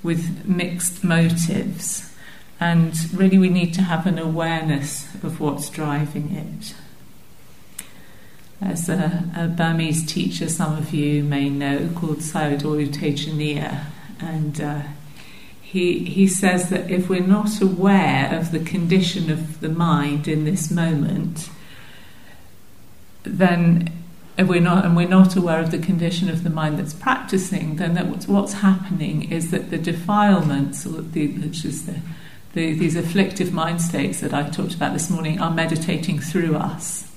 with 0.05 0.45
mixed 0.45 1.03
motives. 1.03 2.13
And 2.59 2.93
really, 3.13 3.37
we 3.37 3.49
need 3.49 3.73
to 3.73 3.81
have 3.81 4.05
an 4.05 4.17
awareness 4.17 5.13
of 5.15 5.41
what's 5.41 5.69
driving 5.69 6.31
it. 6.31 6.75
As 8.61 8.87
a, 8.87 9.25
a 9.35 9.47
Burmese 9.47 10.05
teacher, 10.05 10.47
some 10.47 10.77
of 10.77 10.93
you 10.93 11.23
may 11.23 11.49
know, 11.49 11.89
called 11.95 12.19
Sayadaw 12.19 12.79
U 12.79 12.87
Tejaniya, 12.87 13.85
and 14.21 14.61
uh, 14.61 14.81
he, 15.61 16.05
he 16.05 16.27
says 16.27 16.69
that 16.69 16.89
if 16.89 17.09
we're 17.09 17.19
not 17.19 17.59
aware 17.61 18.33
of 18.33 18.51
the 18.51 18.61
condition 18.61 19.29
of 19.29 19.59
the 19.59 19.67
mind 19.67 20.27
in 20.27 20.45
this 20.45 20.71
moment, 20.71 21.49
then 23.23 23.91
if 24.37 24.47
we're 24.47 24.59
not 24.59 24.83
and 24.83 24.95
we're 24.95 25.07
not 25.07 25.35
aware 25.35 25.59
of 25.59 25.71
the 25.71 25.77
condition 25.77 26.29
of 26.29 26.43
the 26.43 26.49
mind 26.49 26.77
that's 26.77 26.93
practicing, 26.93 27.77
then 27.77 27.93
that 27.93 28.27
what's, 28.27 28.53
happening 28.53 29.31
is 29.31 29.51
that 29.51 29.69
the 29.69 29.77
defilements, 29.77 30.85
which 30.85 31.63
is 31.63 31.85
the, 31.85 31.99
the, 32.53 32.73
these 32.73 32.95
afflictive 32.95 33.53
mind 33.53 33.81
states 33.81 34.19
that 34.19 34.33
I 34.33 34.49
talked 34.49 34.75
about 34.75 34.93
this 34.93 35.09
morning, 35.09 35.39
are 35.39 35.51
meditating 35.51 36.19
through 36.19 36.55
us. 36.55 37.09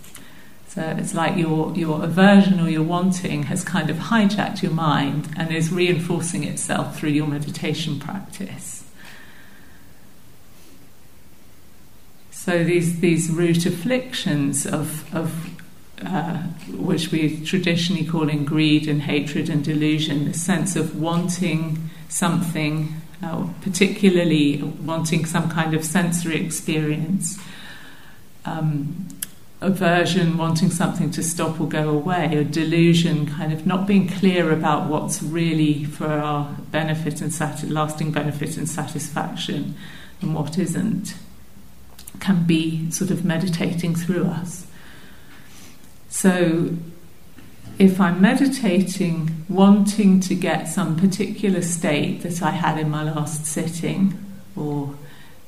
So 0.69 0.83
it's 0.83 1.15
like 1.15 1.37
your 1.37 1.75
your 1.75 2.05
aversion 2.05 2.61
or 2.61 2.69
your 2.69 2.83
wanting 2.83 3.45
has 3.45 3.65
kind 3.65 3.91
of 3.91 3.97
hijacked 3.97 4.63
your 4.63 4.71
mind 4.71 5.29
and 5.37 5.53
is 5.53 5.73
reinforcing 5.73 6.45
itself 6.45 6.97
through 6.97 7.11
your 7.11 7.27
meditation 7.27 7.99
practice. 7.99 8.85
So 12.31 12.63
these 12.63 13.01
these 13.01 13.31
root 13.31 13.67
afflictions 13.67 14.67
of 14.67 15.13
of 15.13 15.58
uh, 16.05 16.37
which 16.69 17.11
we 17.11 17.45
traditionally 17.45 18.05
call 18.05 18.28
in 18.28 18.45
greed 18.45 18.87
and 18.87 19.02
hatred 19.02 19.49
and 19.49 19.64
delusion, 19.64 20.26
the 20.26 20.35
sense 20.35 20.76
of 20.76 21.00
wanting 21.00 21.90
something, 22.09 22.95
uh, 23.23 23.49
particularly 23.62 24.62
wanting 24.62 25.25
some 25.25 25.50
kind 25.50 25.75
of 25.75 25.85
sensory 25.85 26.45
experience. 26.45 27.38
Um, 28.45 29.09
aversion, 29.61 30.38
wanting 30.38 30.71
something 30.71 31.11
to 31.11 31.23
stop 31.23 31.61
or 31.61 31.69
go 31.69 31.88
away, 31.88 32.37
or 32.37 32.45
delusion, 32.45 33.26
kind 33.26 33.52
of 33.52 33.67
not 33.67 33.87
being 33.87 34.09
clear 34.09 34.52
about 34.52 34.88
what's 34.88 35.21
really 35.23 35.85
for 35.85 36.07
our 36.07 36.57
benefit 36.71 37.21
and 37.21 37.33
sat- 37.33 37.69
lasting 37.69 38.12
benefit 38.12 38.57
and 38.57 38.69
satisfaction 38.69 39.75
and 40.23 40.35
what 40.35 40.59
isn't, 40.59 41.14
can 42.21 42.47
be 42.47 42.88
sort 42.90 43.11
of 43.11 43.25
meditating 43.25 43.95
through 43.97 44.25
us. 44.26 44.68
So, 46.09 46.71
if 47.79 48.00
I'm 48.00 48.21
meditating, 48.21 49.45
wanting 49.49 50.21
to 50.21 50.35
get 50.35 50.67
some 50.67 50.97
particular 50.97 51.62
state 51.62 52.23
that 52.23 52.43
I 52.43 52.50
had 52.50 52.79
in 52.79 52.91
my 52.91 53.05
last 53.05 53.47
sitting, 53.47 54.19
or 54.57 54.95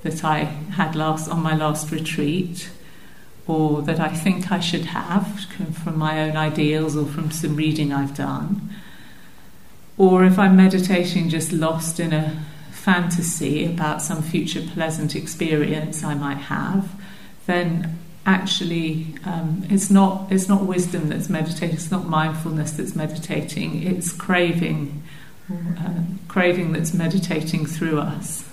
that 0.03 0.25
I 0.25 0.45
had 0.45 0.95
last 0.95 1.29
on 1.29 1.43
my 1.43 1.57
last 1.57 1.91
retreat, 1.91 2.71
or 3.47 3.83
that 3.83 3.99
I 3.99 4.09
think 4.09 4.53
I 4.53 4.61
should 4.61 4.87
have 4.87 5.41
from 5.83 5.99
my 5.99 6.23
own 6.23 6.37
ideals 6.37 6.97
or 6.97 7.07
from 7.07 7.31
some 7.31 7.57
reading 7.57 7.93
I've 7.93 8.15
done. 8.15 8.71
Or 9.99 10.25
if 10.25 10.39
I'm 10.39 10.57
meditating 10.57 11.29
just 11.31 11.53
lost 11.53 11.99
in 11.99 12.13
a 12.13 12.43
fantasy 12.71 13.67
about 13.67 14.03
some 14.03 14.23
future 14.23 14.63
pleasant 14.63 15.17
experience 15.17 16.05
I 16.05 16.15
might 16.15 16.39
have, 16.39 16.89
then 17.47 17.99
actually 18.27 19.15
um, 19.25 19.65
it's 19.71 19.91
not 19.91 20.31
it's 20.31 20.49
not 20.49 20.65
wisdom 20.65 21.09
that's 21.09 21.29
meditating, 21.29 21.75
it's 21.75 21.91
not 21.91 22.07
mindfulness 22.07 22.73
that's 22.73 22.95
meditating, 22.95 23.83
it's 23.83 24.13
craving, 24.13 25.03
uh, 25.51 26.03
craving 26.29 26.73
that's 26.73 26.95
meditating 26.95 27.67
through 27.67 27.99
us. 27.99 28.45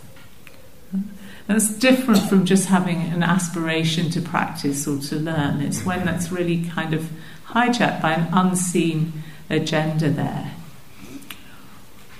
That's 1.48 1.74
different 1.78 2.28
from 2.28 2.46
just 2.46 2.68
having 2.68 3.04
an 3.04 3.24
aspiration 3.24 4.10
to 4.12 4.22
practice 4.22 4.86
or 4.86 5.00
to 5.00 5.16
learn. 5.16 5.62
It's 5.62 5.86
when 5.86 6.06
that's 6.06 6.30
really 6.30 6.64
kind 6.66 6.94
of 6.94 7.10
hijacked 7.48 8.02
by 8.02 8.14
an 8.14 8.28
unseen 8.34 9.24
agenda 9.50 10.10
there. 10.10 10.54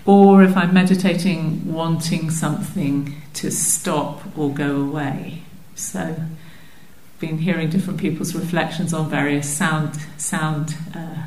Or 0.06 0.44
if 0.44 0.56
I'm 0.56 0.74
meditating 0.74 1.74
wanting 1.74 2.32
something 2.32 3.22
to 3.34 3.51
stop 3.51 4.22
or 4.38 4.54
go 4.54 4.77
away. 4.77 5.42
So, 5.75 6.16
been 7.19 7.39
hearing 7.39 7.69
different 7.69 8.00
people's 8.00 8.36
reflections 8.36 8.93
on 8.93 9.09
various 9.09 9.50
sound 9.50 10.00
sound 10.17 10.75
uh, 10.95 11.24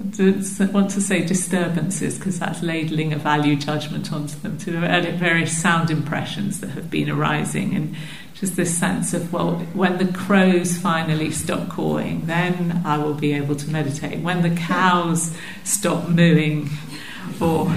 I 0.00 0.66
want 0.66 0.90
to 0.90 1.00
say 1.00 1.24
disturbances 1.24 2.18
because 2.18 2.38
that's 2.38 2.62
ladling 2.62 3.12
a 3.12 3.16
value 3.16 3.56
judgment 3.56 4.12
onto 4.12 4.36
them 4.40 4.58
to 4.58 4.72
various 4.72 5.56
sound 5.60 5.90
impressions 5.90 6.60
that 6.60 6.70
have 6.70 6.90
been 6.90 7.08
arising 7.08 7.74
and 7.74 7.94
just 8.34 8.56
this 8.56 8.76
sense 8.76 9.14
of 9.14 9.32
well 9.32 9.54
when 9.72 9.98
the 9.98 10.12
crows 10.12 10.76
finally 10.76 11.30
stop 11.30 11.68
cawing 11.68 12.26
then 12.26 12.82
I 12.84 12.98
will 12.98 13.14
be 13.14 13.32
able 13.34 13.54
to 13.56 13.70
meditate. 13.70 14.18
When 14.18 14.42
the 14.42 14.54
cows 14.54 15.34
stop 15.62 16.08
mooing 16.08 16.68
or 17.40 17.72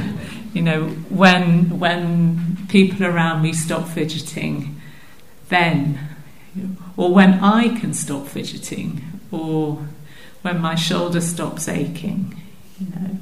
you 0.54 0.64
know 0.64 0.88
when 1.10 1.80
when 1.80 2.58
people 2.68 3.06
around 3.06 3.44
me 3.44 3.54
stop 3.54 3.88
fidgeting 3.88 4.82
then 5.50 6.07
or 6.96 7.14
when 7.14 7.36
I 7.44 7.78
can 7.80 7.94
stop 7.94 8.28
fidgeting 8.28 9.02
or 9.32 9.88
when 10.42 10.62
my 10.62 10.76
shoulder 10.76 11.22
stops 11.22 11.68
aching, 11.68 12.42
you 12.80 12.88
know. 12.88 13.18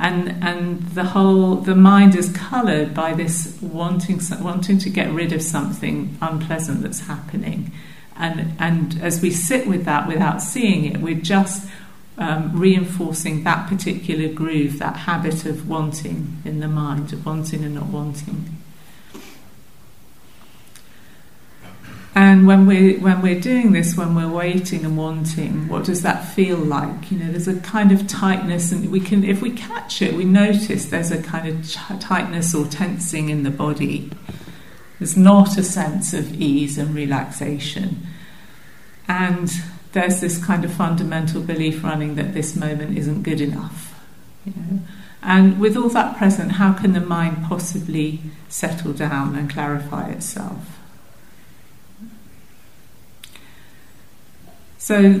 And, 0.00 0.42
and 0.44 0.82
the 0.90 1.04
whole 1.04 1.56
the 1.56 1.74
mind 1.74 2.14
is 2.14 2.32
coloured 2.32 2.94
by 2.94 3.14
this 3.14 3.58
wanting 3.60 4.20
wanting 4.40 4.78
to 4.78 4.90
get 4.90 5.10
rid 5.10 5.32
of 5.32 5.42
something 5.42 6.16
unpleasant 6.22 6.82
that's 6.82 7.00
happening, 7.00 7.72
and 8.16 8.52
and 8.60 9.00
as 9.02 9.20
we 9.20 9.32
sit 9.32 9.66
with 9.66 9.84
that 9.86 10.06
without 10.06 10.40
seeing 10.40 10.84
it, 10.84 10.98
we're 11.00 11.20
just 11.20 11.68
um, 12.16 12.56
reinforcing 12.56 13.42
that 13.42 13.68
particular 13.68 14.32
groove, 14.32 14.78
that 14.78 14.98
habit 14.98 15.44
of 15.44 15.68
wanting 15.68 16.42
in 16.44 16.60
the 16.60 16.68
mind, 16.68 17.12
of 17.12 17.26
wanting 17.26 17.64
and 17.64 17.74
not 17.74 17.86
wanting. 17.86 18.57
And 22.14 22.46
when 22.46 22.66
we're, 22.66 22.98
when 22.98 23.22
we're 23.22 23.40
doing 23.40 23.72
this, 23.72 23.96
when 23.96 24.14
we're 24.14 24.28
waiting 24.28 24.84
and 24.84 24.96
wanting, 24.96 25.68
what 25.68 25.84
does 25.84 26.02
that 26.02 26.26
feel 26.26 26.56
like? 26.56 27.12
You 27.12 27.18
know, 27.18 27.30
there's 27.30 27.48
a 27.48 27.60
kind 27.60 27.92
of 27.92 28.08
tightness, 28.08 28.72
and 28.72 28.90
we 28.90 28.98
can, 28.98 29.22
if 29.24 29.40
we 29.40 29.50
catch 29.50 30.02
it, 30.02 30.14
we 30.14 30.24
notice 30.24 30.86
there's 30.86 31.12
a 31.12 31.22
kind 31.22 31.48
of 31.48 32.00
tightness 32.00 32.54
or 32.54 32.66
tensing 32.66 33.28
in 33.28 33.44
the 33.44 33.50
body. 33.50 34.10
There's 34.98 35.16
not 35.16 35.56
a 35.58 35.62
sense 35.62 36.12
of 36.12 36.40
ease 36.40 36.76
and 36.76 36.94
relaxation. 36.94 38.06
And 39.06 39.50
there's 39.92 40.20
this 40.20 40.44
kind 40.44 40.64
of 40.64 40.72
fundamental 40.72 41.40
belief 41.40 41.84
running 41.84 42.16
that 42.16 42.34
this 42.34 42.56
moment 42.56 42.98
isn't 42.98 43.22
good 43.22 43.40
enough. 43.40 43.94
You 44.44 44.54
know? 44.56 44.80
And 45.22 45.60
with 45.60 45.76
all 45.76 45.88
that 45.90 46.16
present, 46.16 46.52
how 46.52 46.72
can 46.72 46.92
the 46.92 47.00
mind 47.00 47.44
possibly 47.44 48.20
settle 48.48 48.92
down 48.92 49.36
and 49.36 49.50
clarify 49.50 50.10
itself? 50.10 50.77
So, 54.78 55.20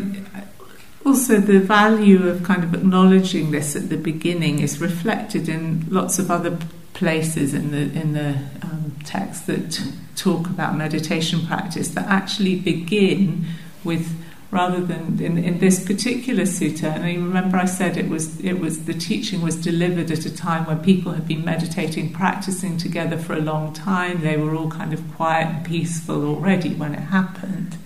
also 1.04 1.38
the 1.40 1.58
value 1.58 2.28
of 2.28 2.44
kind 2.44 2.62
of 2.62 2.74
acknowledging 2.74 3.50
this 3.50 3.74
at 3.74 3.88
the 3.88 3.96
beginning 3.96 4.60
is 4.60 4.80
reflected 4.80 5.48
in 5.48 5.86
lots 5.90 6.18
of 6.18 6.30
other 6.30 6.56
places 6.94 7.54
in 7.54 7.70
the 7.70 8.00
in 8.00 8.12
the 8.12 8.30
um, 8.62 8.94
text 9.04 9.46
that 9.46 9.80
talk 10.16 10.46
about 10.46 10.76
meditation 10.76 11.46
practice 11.46 11.88
that 11.90 12.06
actually 12.06 12.56
begin 12.56 13.44
with 13.84 14.12
rather 14.50 14.80
than 14.80 15.20
in, 15.20 15.38
in 15.38 15.58
this 15.58 15.84
particular 15.84 16.42
sutta 16.42 16.94
and 16.94 17.04
I 17.04 17.14
remember 17.14 17.56
I 17.56 17.66
said 17.66 17.96
it 17.96 18.08
was 18.08 18.40
it 18.40 18.58
was 18.60 18.84
the 18.84 18.94
teaching 18.94 19.42
was 19.42 19.56
delivered 19.56 20.10
at 20.10 20.24
a 20.26 20.34
time 20.34 20.66
when 20.66 20.78
people 20.82 21.12
had 21.12 21.28
been 21.28 21.44
meditating 21.44 22.12
practicing 22.12 22.78
together 22.78 23.16
for 23.16 23.34
a 23.34 23.40
long 23.40 23.72
time. 23.72 24.20
They 24.20 24.36
were 24.36 24.54
all 24.54 24.70
kind 24.70 24.92
of 24.92 25.02
quiet 25.14 25.46
and 25.48 25.64
peaceful 25.64 26.24
already 26.26 26.74
when 26.74 26.94
it 26.94 27.00
happened 27.00 27.76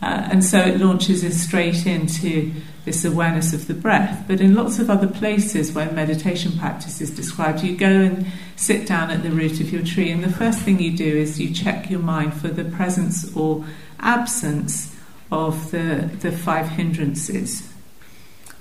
uh, 0.00 0.28
and 0.30 0.44
so 0.44 0.58
it 0.58 0.80
launches 0.80 1.24
us 1.24 1.34
straight 1.34 1.86
into 1.86 2.52
this 2.84 3.04
awareness 3.04 3.52
of 3.52 3.66
the 3.66 3.74
breath. 3.74 4.24
But 4.28 4.40
in 4.40 4.54
lots 4.54 4.78
of 4.78 4.88
other 4.88 5.08
places 5.08 5.72
where 5.72 5.90
meditation 5.90 6.52
practice 6.58 7.00
is 7.00 7.10
described, 7.10 7.62
you 7.62 7.76
go 7.76 7.86
and 7.86 8.26
sit 8.56 8.86
down 8.86 9.10
at 9.10 9.22
the 9.22 9.30
root 9.30 9.60
of 9.60 9.72
your 9.72 9.84
tree, 9.84 10.10
and 10.10 10.22
the 10.22 10.32
first 10.32 10.60
thing 10.60 10.80
you 10.80 10.96
do 10.96 11.04
is 11.04 11.40
you 11.40 11.52
check 11.52 11.90
your 11.90 12.00
mind 12.00 12.34
for 12.34 12.48
the 12.48 12.64
presence 12.64 13.34
or 13.36 13.64
absence 14.00 14.96
of 15.30 15.70
the, 15.72 16.10
the 16.20 16.32
five 16.32 16.68
hindrances, 16.68 17.70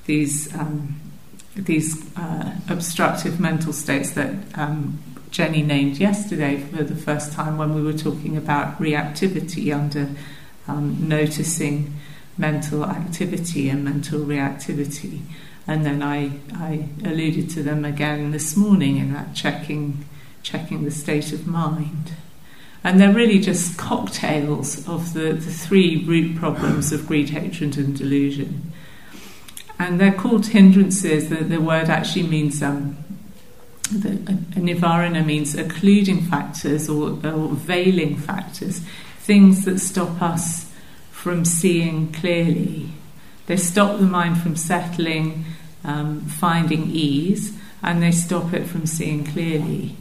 these, 0.06 0.54
um, 0.56 1.00
these 1.56 2.18
uh, 2.18 2.56
obstructive 2.70 3.40
mental 3.40 3.72
states 3.72 4.12
that 4.12 4.34
um, 4.56 5.00
Jenny 5.32 5.62
named 5.62 5.98
yesterday 5.98 6.58
for 6.58 6.84
the 6.84 6.96
first 6.96 7.32
time 7.32 7.58
when 7.58 7.74
we 7.74 7.82
were 7.82 7.94
talking 7.94 8.36
about 8.38 8.80
reactivity 8.80 9.74
under 9.74 10.10
um, 10.68 11.08
noticing 11.08 11.94
mental 12.38 12.86
activity 12.86 13.70
and 13.70 13.84
mental 13.84 14.20
reactivity. 14.20 15.22
And 15.66 15.86
then 15.86 16.02
I, 16.02 16.32
I 16.54 16.90
alluded 17.04 17.50
to 17.52 17.64
them 17.64 17.84
again 17.84 18.32
this 18.32 18.56
morning 18.56 18.98
in 18.98 19.14
that 19.14 19.36
checking, 19.36 20.06
checking 20.44 20.86
the 20.86 20.92
state 20.92 21.34
of 21.34 21.46
mind. 21.46 22.14
And 22.84 23.02
they're 23.02 23.14
really 23.14 23.40
just 23.40 23.78
cocktails 23.78 24.88
of 24.88 25.14
the, 25.14 25.34
the 25.34 25.52
three 25.52 26.06
root 26.06 26.38
problems 26.38 26.94
of 26.94 27.08
greed, 27.08 27.32
hatred, 27.32 27.78
and 27.78 27.98
delusion. 27.98 28.72
And 29.78 30.00
they're 30.00 30.14
called 30.14 30.48
hindrances. 30.48 31.30
The, 31.30 31.44
the 31.44 31.60
word 31.60 31.90
actually 31.90 32.28
means 32.28 32.64
um, 32.64 32.98
the, 33.92 34.12
a, 34.12 34.60
nivarana 34.60 35.26
means 35.26 35.54
occluding 35.56 36.22
factors 36.22 36.90
or, 36.90 37.10
or 37.26 37.50
veiling 37.50 38.16
factors 38.16 38.82
things 39.28 39.66
that 39.66 39.80
stop 39.80 40.22
us 40.22 40.72
from 41.12 41.44
seeing 41.44 42.14
clearly. 42.14 42.90
They 43.48 43.58
stop 43.58 44.00
the 44.00 44.06
mind 44.06 44.42
from 44.42 44.56
settling, 44.56 45.44
um, 45.84 46.22
finding 46.22 46.90
ease, 46.92 47.58
and 47.84 48.02
they 48.02 48.12
stop 48.12 48.54
it 48.54 48.68
from 48.68 48.86
seeing 48.86 49.26
clearly. 49.26 49.98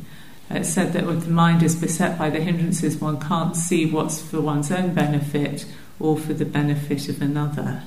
It's 0.48 0.68
said 0.68 0.92
that 0.92 1.06
when 1.06 1.18
the 1.18 1.28
mind 1.28 1.64
is 1.64 1.74
beset 1.74 2.16
by 2.16 2.30
the 2.30 2.40
hindrances, 2.40 3.00
one 3.00 3.18
can't 3.18 3.56
see 3.56 3.84
what's 3.84 4.22
for 4.22 4.40
one's 4.40 4.70
own 4.70 4.94
benefit 4.94 5.66
or 5.98 6.16
for 6.16 6.32
the 6.32 6.44
benefit 6.44 7.08
of 7.08 7.20
another. 7.20 7.82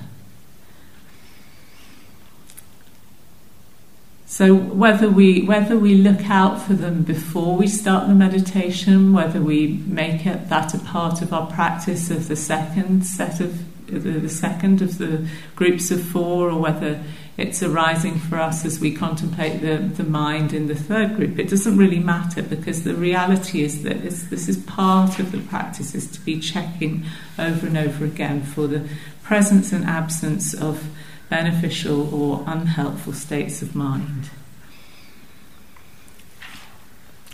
So 4.30 4.54
whether 4.54 5.10
we 5.10 5.42
whether 5.42 5.76
we 5.76 5.96
look 5.96 6.30
out 6.30 6.62
for 6.62 6.74
them 6.74 7.02
before 7.02 7.56
we 7.56 7.66
start 7.66 8.06
the 8.06 8.14
meditation, 8.14 9.12
whether 9.12 9.40
we 9.40 9.82
make 9.86 10.24
it 10.24 10.48
that 10.48 10.72
a 10.72 10.78
part 10.78 11.20
of 11.20 11.32
our 11.32 11.50
practice 11.50 12.12
of 12.12 12.28
the 12.28 12.36
second 12.36 13.04
set 13.04 13.40
of 13.40 13.58
the, 13.88 14.28
second 14.28 14.82
of 14.82 14.98
the 14.98 15.28
groups 15.56 15.90
of 15.90 16.00
four, 16.00 16.48
or 16.48 16.60
whether 16.60 17.02
it's 17.36 17.60
arising 17.60 18.20
for 18.20 18.38
us 18.38 18.64
as 18.64 18.78
we 18.78 18.94
contemplate 18.94 19.62
the, 19.62 19.78
the 19.78 20.04
mind 20.04 20.52
in 20.52 20.68
the 20.68 20.76
third 20.76 21.16
group. 21.16 21.36
It 21.36 21.50
doesn't 21.50 21.76
really 21.76 21.98
matter 21.98 22.40
because 22.40 22.84
the 22.84 22.94
reality 22.94 23.64
is 23.64 23.82
that 23.82 24.00
this 24.00 24.48
is 24.48 24.58
part 24.58 25.18
of 25.18 25.32
the 25.32 25.40
practice 25.40 25.92
is 25.92 26.08
to 26.12 26.20
be 26.20 26.38
checking 26.38 27.04
over 27.36 27.66
and 27.66 27.76
over 27.76 28.04
again 28.04 28.42
for 28.42 28.68
the 28.68 28.88
presence 29.24 29.72
and 29.72 29.84
absence 29.86 30.54
of 30.54 30.88
beneficial 31.30 32.12
or 32.12 32.44
unhelpful 32.46 33.14
states 33.14 33.62
of 33.62 33.74
mind. 33.74 34.28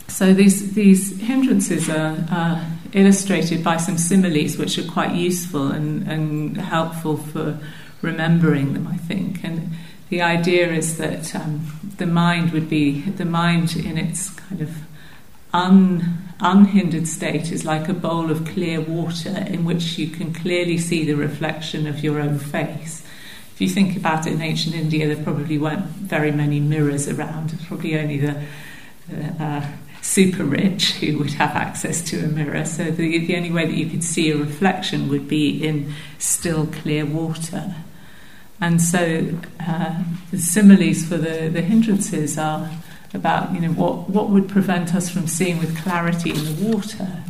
So 0.08 0.32
these 0.32 0.72
these 0.74 1.20
hindrances 1.20 1.90
are, 1.90 2.64
illustrated 2.92 3.62
by 3.62 3.76
some 3.76 3.98
similes, 3.98 4.56
which 4.56 4.78
are 4.78 4.90
quite 4.90 5.14
useful 5.14 5.70
and, 5.72 6.08
and 6.08 6.56
helpful 6.56 7.16
for 7.16 7.58
remembering 8.00 8.72
them. 8.72 8.86
I 8.86 8.96
think, 8.96 9.44
and 9.44 9.72
the 10.08 10.22
idea 10.22 10.72
is 10.72 10.96
that 10.98 11.34
um, 11.34 11.66
the 11.98 12.06
mind 12.06 12.52
would 12.52 12.70
be 12.70 13.02
the 13.02 13.24
mind 13.24 13.76
in 13.76 13.98
its 13.98 14.30
kind 14.30 14.62
of 14.62 14.70
un, 15.52 16.18
unhindered 16.40 17.08
state 17.08 17.50
is 17.50 17.64
like 17.64 17.88
a 17.88 17.94
bowl 17.94 18.30
of 18.30 18.46
clear 18.46 18.80
water 18.80 19.44
in 19.48 19.64
which 19.64 19.98
you 19.98 20.08
can 20.08 20.32
clearly 20.32 20.78
see 20.78 21.04
the 21.04 21.14
reflection 21.14 21.86
of 21.86 22.02
your 22.02 22.20
own 22.20 22.38
face. 22.38 23.05
If 23.56 23.62
you 23.62 23.68
think 23.70 23.96
about 23.96 24.26
it 24.26 24.34
in 24.34 24.42
ancient 24.42 24.74
India, 24.74 25.06
there 25.06 25.24
probably 25.24 25.56
weren't 25.56 25.86
very 25.86 26.30
many 26.30 26.60
mirrors 26.60 27.08
around. 27.08 27.58
Probably 27.66 27.98
only 27.98 28.18
the 28.18 28.42
uh, 29.40 29.66
super 30.02 30.44
rich 30.44 30.92
who 30.96 31.16
would 31.16 31.32
have 31.32 31.56
access 31.56 32.02
to 32.10 32.22
a 32.22 32.28
mirror. 32.28 32.66
So 32.66 32.90
the, 32.90 33.24
the 33.24 33.34
only 33.34 33.50
way 33.50 33.64
that 33.64 33.74
you 33.74 33.88
could 33.88 34.04
see 34.04 34.30
a 34.30 34.36
reflection 34.36 35.08
would 35.08 35.26
be 35.26 35.66
in 35.66 35.94
still 36.18 36.66
clear 36.66 37.06
water. 37.06 37.76
And 38.60 38.78
so 38.78 39.38
uh, 39.66 40.02
the 40.30 40.38
similes 40.38 41.06
for 41.06 41.16
the, 41.16 41.48
the 41.48 41.62
hindrances 41.62 42.36
are 42.36 42.70
about 43.14 43.54
you 43.54 43.60
know 43.60 43.72
what, 43.72 44.10
what 44.10 44.28
would 44.28 44.50
prevent 44.50 44.94
us 44.94 45.08
from 45.08 45.26
seeing 45.26 45.58
with 45.58 45.74
clarity 45.78 46.28
in 46.28 46.44
the 46.44 46.74
water. 46.74 47.24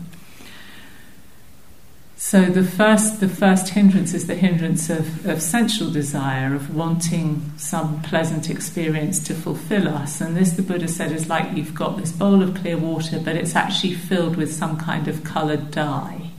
So 2.18 2.46
the 2.46 2.64
first 2.64 3.20
the 3.20 3.28
first 3.28 3.68
hindrance 3.68 4.14
is 4.14 4.26
the 4.26 4.34
hindrance 4.34 4.88
of, 4.88 5.26
of 5.26 5.42
sensual 5.42 5.90
desire, 5.90 6.54
of 6.54 6.74
wanting 6.74 7.52
some 7.58 8.00
pleasant 8.00 8.48
experience 8.48 9.22
to 9.26 9.34
fulfill 9.34 9.86
us. 9.86 10.22
And 10.22 10.34
this 10.34 10.52
the 10.52 10.62
Buddha 10.62 10.88
said 10.88 11.12
is 11.12 11.28
like 11.28 11.54
you've 11.54 11.74
got 11.74 11.98
this 11.98 12.12
bowl 12.12 12.42
of 12.42 12.54
clear 12.54 12.78
water, 12.78 13.20
but 13.22 13.36
it's 13.36 13.54
actually 13.54 13.92
filled 13.92 14.36
with 14.36 14.50
some 14.50 14.78
kind 14.78 15.08
of 15.08 15.24
coloured 15.24 15.70
dye. 15.70 16.30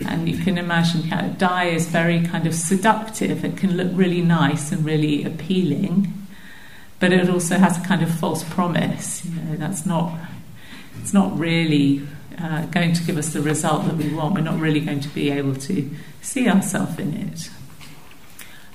And 0.00 0.28
you 0.28 0.36
can 0.36 0.58
imagine 0.58 1.02
how 1.02 1.28
dye 1.28 1.66
is 1.66 1.86
very 1.86 2.20
kind 2.26 2.48
of 2.48 2.54
seductive. 2.54 3.44
It 3.44 3.56
can 3.56 3.76
look 3.76 3.90
really 3.92 4.20
nice 4.20 4.72
and 4.72 4.84
really 4.84 5.22
appealing, 5.22 6.12
but 6.98 7.12
it 7.12 7.30
also 7.30 7.56
has 7.56 7.78
a 7.78 7.82
kind 7.82 8.02
of 8.02 8.12
false 8.12 8.42
promise. 8.42 9.24
You 9.24 9.30
know, 9.42 9.56
that's 9.56 9.86
not. 9.86 10.18
It's 11.00 11.14
not 11.14 11.38
really 11.38 12.02
uh, 12.42 12.66
going 12.66 12.92
to 12.92 13.04
give 13.04 13.16
us 13.16 13.32
the 13.32 13.40
result 13.40 13.84
that 13.86 13.96
we 13.96 14.12
want. 14.12 14.34
We're 14.34 14.40
not 14.40 14.58
really 14.58 14.80
going 14.80 15.00
to 15.00 15.08
be 15.08 15.30
able 15.30 15.54
to 15.54 15.90
see 16.20 16.48
ourselves 16.48 16.98
in 16.98 17.14
it. 17.14 17.50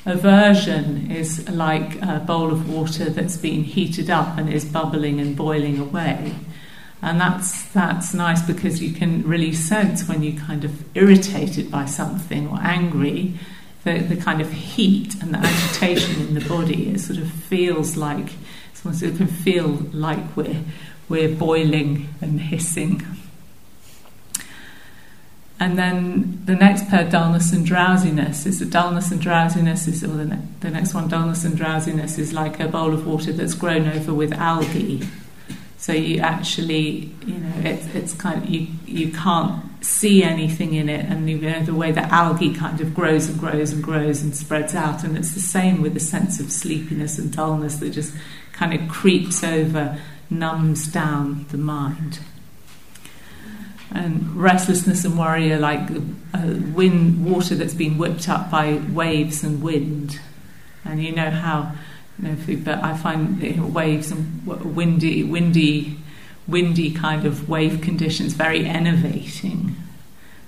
Aversion 0.06 1.12
is 1.12 1.50
like 1.50 2.02
a 2.02 2.24
bowl 2.26 2.52
of 2.52 2.74
water 2.74 3.10
that's 3.10 3.36
been 3.36 3.66
heated 3.66 4.10
up 4.10 4.38
and 4.38 4.52
is 4.52 4.64
bubbling 4.64 5.20
and 5.20 5.36
boiling 5.36 5.80
away. 5.80 6.34
And 7.02 7.20
that's, 7.20 7.66
that's 7.74 8.14
nice 8.14 8.42
because 8.42 8.82
you 8.82 8.94
can 8.94 9.24
really 9.24 9.52
sense 9.52 10.08
when 10.08 10.24
you're 10.24 10.42
kind 10.42 10.64
of 10.64 10.84
irritated 10.96 11.70
by 11.70 11.86
something 11.86 12.48
or 12.48 12.58
angry, 12.62 13.34
the, 13.84 14.00
the 14.00 14.16
kind 14.16 14.40
of 14.40 14.52
heat 14.52 15.14
and 15.22 15.34
the 15.34 15.40
agitation 15.40 16.22
in 16.22 16.34
the 16.36 16.48
body. 16.48 16.90
It 16.90 17.00
sort 17.02 17.20
of 17.20 17.30
feels 17.30 17.98
like, 17.98 18.30
it 18.86 19.18
can 19.18 19.28
feel 19.28 19.68
like 19.92 20.38
we're, 20.38 20.64
we're 21.10 21.36
boiling 21.36 22.08
and 22.22 22.40
hissing. 22.40 23.06
And 25.60 25.78
then 25.78 26.44
the 26.46 26.56
next 26.56 26.88
pair, 26.88 27.10
dullness 27.10 27.52
and 27.52 27.66
drowsiness, 27.66 28.46
is 28.46 28.60
the 28.60 28.66
dullness 28.66 29.12
and 29.12 29.20
drowsiness 29.20 29.88
is, 29.88 30.04
or 30.04 30.08
the, 30.08 30.26
ne- 30.26 30.48
the 30.60 30.70
next 30.70 30.94
one, 30.94 31.08
dullness 31.08 31.44
and 31.46 31.58
drowsiness 31.58 32.20
is 32.20 32.32
like 32.32 32.60
a 32.60 32.68
bowl 32.68 32.94
of 32.94 33.08
water 33.08 33.34
that's 33.34 33.56
grown 33.56 33.88
over 33.88 34.14
with 34.14 34.32
algae. 34.34 35.02
So 35.80 35.94
you 35.94 36.20
actually, 36.20 37.12
you 37.26 37.38
know, 37.38 37.54
it's, 37.64 37.88
it's 37.96 38.14
kind 38.14 38.44
of, 38.44 38.50
you, 38.50 38.68
you 38.86 39.12
can't 39.12 39.64
see 39.84 40.24
anything 40.24 40.74
in 40.74 40.90
it, 40.90 41.06
and 41.06 41.30
you 41.30 41.40
know, 41.40 41.64
the 41.64 41.74
way 41.74 41.92
that 41.92 42.12
algae 42.12 42.54
kind 42.54 42.80
of 42.82 42.94
grows 42.94 43.28
and 43.28 43.40
grows 43.40 43.72
and 43.72 43.84
grows 43.84 44.22
and 44.22 44.36
spreads 44.36 44.76
out. 44.76 45.04
And 45.04 45.18
it's 45.18 45.34
the 45.34 45.40
same 45.40 45.82
with 45.82 45.94
the 45.94 46.00
sense 46.00 46.40
of 46.40 46.52
sleepiness 46.52 47.18
and 47.18 47.32
dullness 47.32 47.78
that 47.78 47.92
just 47.92 48.14
kind 48.54 48.74
of 48.80 48.90
creeps 48.90 49.44
over, 49.44 50.00
numbs 50.30 50.88
down 50.88 51.46
the 51.50 51.58
mind. 51.58 52.20
And 53.92 54.36
restlessness 54.36 55.06
and 55.06 55.18
worry 55.18 55.52
are 55.54 55.60
like 55.60 55.90
uh, 56.34 56.56
wind, 56.74 57.26
water 57.26 57.56
that's 57.56 57.74
been 57.74 57.98
whipped 57.98 58.28
up 58.28 58.52
by 58.52 58.82
waves 58.92 59.44
and 59.44 59.62
wind. 59.62 60.20
And 60.84 61.02
you 61.02 61.14
know 61.14 61.30
how 61.30 61.74
you 62.22 62.30
know, 62.30 62.38
but 62.64 62.84
I 62.84 62.98
find 62.98 63.42
you 63.42 63.56
know, 63.56 63.68
waves 63.68 64.12
and 64.12 64.46
windy, 64.46 65.24
windy, 65.24 65.98
windy 66.48 66.92
kind 66.92 67.26
of 67.26 67.48
wave 67.48 67.82
conditions 67.82 68.34
very 68.34 68.66
enervating. 68.66 69.76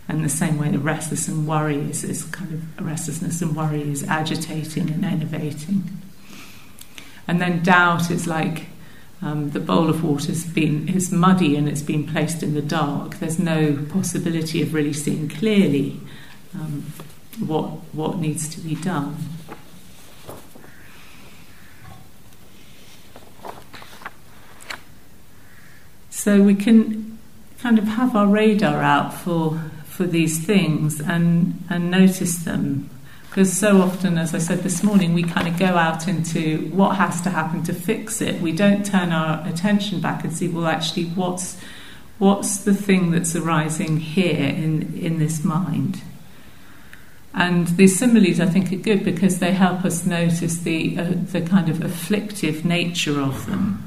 And 0.07 0.25
the 0.25 0.29
same 0.29 0.57
way 0.57 0.69
the 0.69 0.79
restless 0.79 1.27
and 1.27 1.47
worry 1.47 1.77
is, 1.77 2.03
is 2.03 2.23
kind 2.25 2.53
of 2.53 2.85
restlessness 2.85 3.41
and 3.41 3.55
worry 3.55 3.83
is 3.83 4.03
agitating 4.03 4.89
and 4.89 5.05
enervating. 5.05 5.83
And 7.27 7.39
then 7.39 7.61
doubt 7.61 8.09
is 8.09 8.25
like 8.25 8.65
um, 9.21 9.49
the 9.49 9.59
bowl 9.59 9.89
of 9.89 10.03
water 10.03 10.27
has 10.27 10.45
been 10.45 10.87
is 10.87 11.11
muddy 11.11 11.55
and 11.55 11.67
it's 11.67 11.81
been 11.81 12.07
placed 12.07 12.41
in 12.41 12.53
the 12.53 12.61
dark. 12.61 13.19
There's 13.19 13.39
no 13.39 13.85
possibility 13.89 14.61
of 14.61 14.73
really 14.73 14.93
seeing 14.93 15.27
clearly 15.27 15.99
um, 16.53 16.93
what 17.39 17.65
what 17.93 18.17
needs 18.17 18.47
to 18.55 18.61
be 18.61 18.75
done. 18.75 19.17
So 26.09 26.41
we 26.41 26.55
can 26.55 27.17
kind 27.59 27.77
of 27.77 27.85
have 27.85 28.15
our 28.15 28.27
radar 28.27 28.81
out 28.81 29.13
for 29.13 29.71
for 29.85 30.05
these 30.05 30.45
things 30.45 31.01
and 31.01 31.61
and 31.69 31.91
notice 31.91 32.37
them 32.37 32.89
because 33.29 33.55
so 33.55 33.81
often 33.81 34.17
as 34.17 34.33
I 34.33 34.39
said 34.39 34.59
this 34.59 34.83
morning 34.83 35.13
we 35.13 35.23
kind 35.23 35.47
of 35.47 35.57
go 35.57 35.77
out 35.77 36.07
into 36.07 36.67
what 36.71 36.95
has 36.95 37.21
to 37.21 37.29
happen 37.29 37.63
to 37.63 37.73
fix 37.73 38.21
it. 38.21 38.41
We 38.41 38.51
don't 38.51 38.85
turn 38.85 39.11
our 39.11 39.47
attention 39.47 40.01
back 40.01 40.23
and 40.23 40.33
see 40.33 40.47
well 40.47 40.65
actually 40.65 41.05
what's 41.05 41.59
what's 42.17 42.57
the 42.57 42.73
thing 42.73 43.11
that's 43.11 43.35
arising 43.35 43.97
here 43.97 44.47
in 44.47 44.97
in 44.97 45.19
this 45.19 45.43
mind? 45.43 46.01
And 47.33 47.67
these 47.67 47.99
similes 47.99 48.39
I 48.39 48.47
think 48.47 48.71
are 48.71 48.77
good 48.77 49.03
because 49.03 49.37
they 49.37 49.51
help 49.51 49.85
us 49.85 50.05
notice 50.05 50.57
the 50.57 50.97
uh, 50.97 51.11
the 51.31 51.41
kind 51.41 51.69
of 51.69 51.83
afflictive 51.83 52.65
nature 52.65 53.21
of 53.21 53.45
them. 53.45 53.85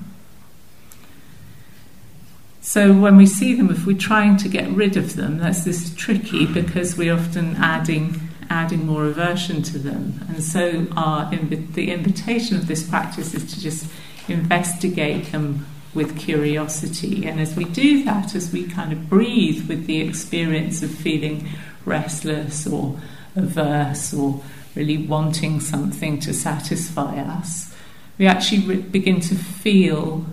So 2.61 2.93
when 2.93 3.17
we 3.17 3.27
see 3.27 3.55
them, 3.55 3.71
if 3.71 3.85
we're 3.87 3.99
trying 3.99 4.37
to 4.37 4.49
get 4.49 4.71
rid 4.71 4.97
of 4.97 5.17
them, 5.17 5.39
that's 5.39 5.65
this 5.65 5.93
tricky 5.97 6.47
because 6.47 6.97
we're 6.97 7.13
often 7.13 7.57
adding 7.57 8.21
adding 8.53 8.87
more 8.87 9.07
aversion 9.07 9.63
to 9.63 9.79
them. 9.79 10.21
And 10.29 10.45
so 10.45 10.87
our 10.97 11.31
the 11.31 11.91
invitation 11.91 12.57
of 12.57 12.67
this 12.67 12.87
practice 12.89 13.35
is 13.35 13.53
to 13.55 13.61
just 13.61 13.87
investigate 14.29 15.33
them 15.33 15.67
with 15.95 16.19
curiosity. 16.19 17.27
And 17.27 17.41
as 17.41 17.57
we 17.57 17.65
do 17.65 18.05
that, 18.05 18.35
as 18.35 18.53
we 18.53 18.65
kind 18.65 18.93
of 18.93 19.09
breathe 19.09 19.69
with 19.69 19.87
the 19.87 20.01
experience 20.01 20.83
of 20.83 20.91
feeling 20.91 21.49
restless 21.85 22.67
or 22.67 23.01
averse 23.37 24.15
or 24.15 24.43
really 24.75 24.99
wanting 24.99 25.61
something 25.61 26.21
to 26.21 26.33
satisfy 26.33 27.21
us, 27.21 27.75
we 28.19 28.27
actually 28.27 28.67
re- 28.67 28.77
begin 28.77 29.21
to 29.21 29.35
feel 29.35 30.25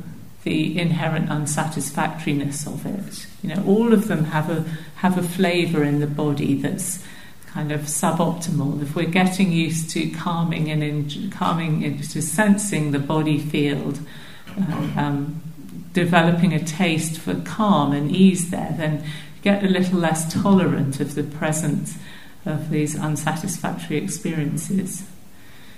the 0.44 0.80
inherent 0.80 1.30
unsatisfactoriness 1.30 2.66
of 2.66 2.86
it. 2.86 3.28
You 3.44 3.56
know, 3.56 3.64
all 3.66 3.94
of 3.94 4.08
them 4.08 4.26
have 4.26 4.50
a 4.50 4.66
have 4.98 5.18
a 5.18 5.24
flavour 5.24 5.84
in 5.84 6.00
the 6.00 6.08
body 6.08 6.56
that's 6.56 7.04
kind 7.54 7.72
of 7.72 7.82
suboptimal. 7.82 8.82
If 8.82 8.96
we're 8.96 9.06
getting 9.06 9.52
used 9.52 9.90
to 9.92 10.10
calming 10.12 10.70
and 10.70 10.84
in, 10.84 11.32
calming 11.32 11.82
into 11.82 12.22
sensing 12.22 12.92
the 12.92 13.00
body 13.00 13.40
field, 13.40 14.00
uh, 14.58 14.92
um, 14.98 15.42
developing 15.94 16.54
a 16.54 16.64
taste 16.64 17.20
for 17.20 17.36
calm 17.42 17.92
and 17.92 18.12
ease 18.12 18.52
there, 18.52 18.74
then 18.78 19.04
get 19.42 19.64
a 19.64 19.68
little 19.68 20.00
less 20.00 20.32
tolerant 20.32 21.00
of 21.00 21.16
the 21.16 21.24
presence 21.24 21.98
of 22.46 22.70
these 22.70 22.98
unsatisfactory 22.98 23.98
experiences. 23.98 25.04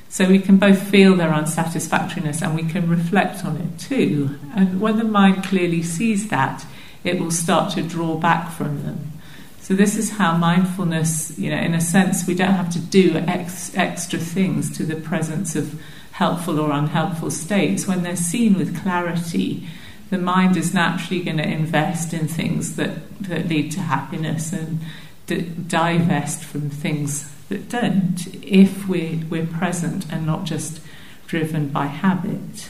So 0.09 0.27
we 0.27 0.39
can 0.39 0.57
both 0.57 0.81
feel 0.89 1.15
their 1.15 1.31
unsatisfactoriness 1.31 2.41
and 2.41 2.53
we 2.53 2.63
can 2.63 2.89
reflect 2.89 3.45
on 3.45 3.55
it 3.57 3.79
too. 3.79 4.37
And 4.53 4.81
when 4.81 4.97
the 4.97 5.05
mind 5.05 5.45
clearly 5.45 5.83
sees 5.83 6.27
that, 6.27 6.65
it 7.03 7.19
will 7.19 7.31
start 7.31 7.73
to 7.73 7.81
draw 7.81 8.17
back 8.17 8.51
from 8.51 8.83
them. 8.83 9.11
So 9.61 9.75
this 9.75 9.95
is 9.95 10.11
how 10.11 10.35
mindfulness, 10.37 11.37
you 11.37 11.49
know, 11.49 11.57
in 11.57 11.73
a 11.73 11.81
sense, 11.81 12.27
we 12.27 12.35
don't 12.35 12.53
have 12.53 12.71
to 12.71 12.79
do 12.79 13.15
ex- 13.15 13.75
extra 13.77 14.19
things 14.19 14.75
to 14.77 14.83
the 14.83 14.95
presence 14.95 15.55
of 15.55 15.79
helpful 16.11 16.59
or 16.59 16.71
unhelpful 16.71 17.31
states, 17.31 17.87
when 17.87 18.03
they're 18.03 18.15
seen 18.15 18.55
with 18.55 18.81
clarity, 18.83 19.67
the 20.09 20.17
mind 20.17 20.57
is 20.57 20.73
naturally 20.73 21.23
going 21.23 21.37
to 21.37 21.47
invest 21.47 22.13
in 22.13 22.27
things 22.27 22.75
that, 22.75 23.19
that 23.21 23.47
lead 23.47 23.71
to 23.71 23.79
happiness 23.79 24.51
and 24.51 24.79
d- 25.27 25.49
divest 25.67 26.43
from 26.43 26.69
things 26.69 27.31
that 27.49 27.69
don't 27.69 28.27
if 28.43 28.87
we're, 28.87 29.19
we're 29.29 29.45
present 29.45 30.05
and 30.11 30.25
not 30.25 30.43
just 30.43 30.81
driven 31.27 31.69
by 31.69 31.85
habit. 31.85 32.69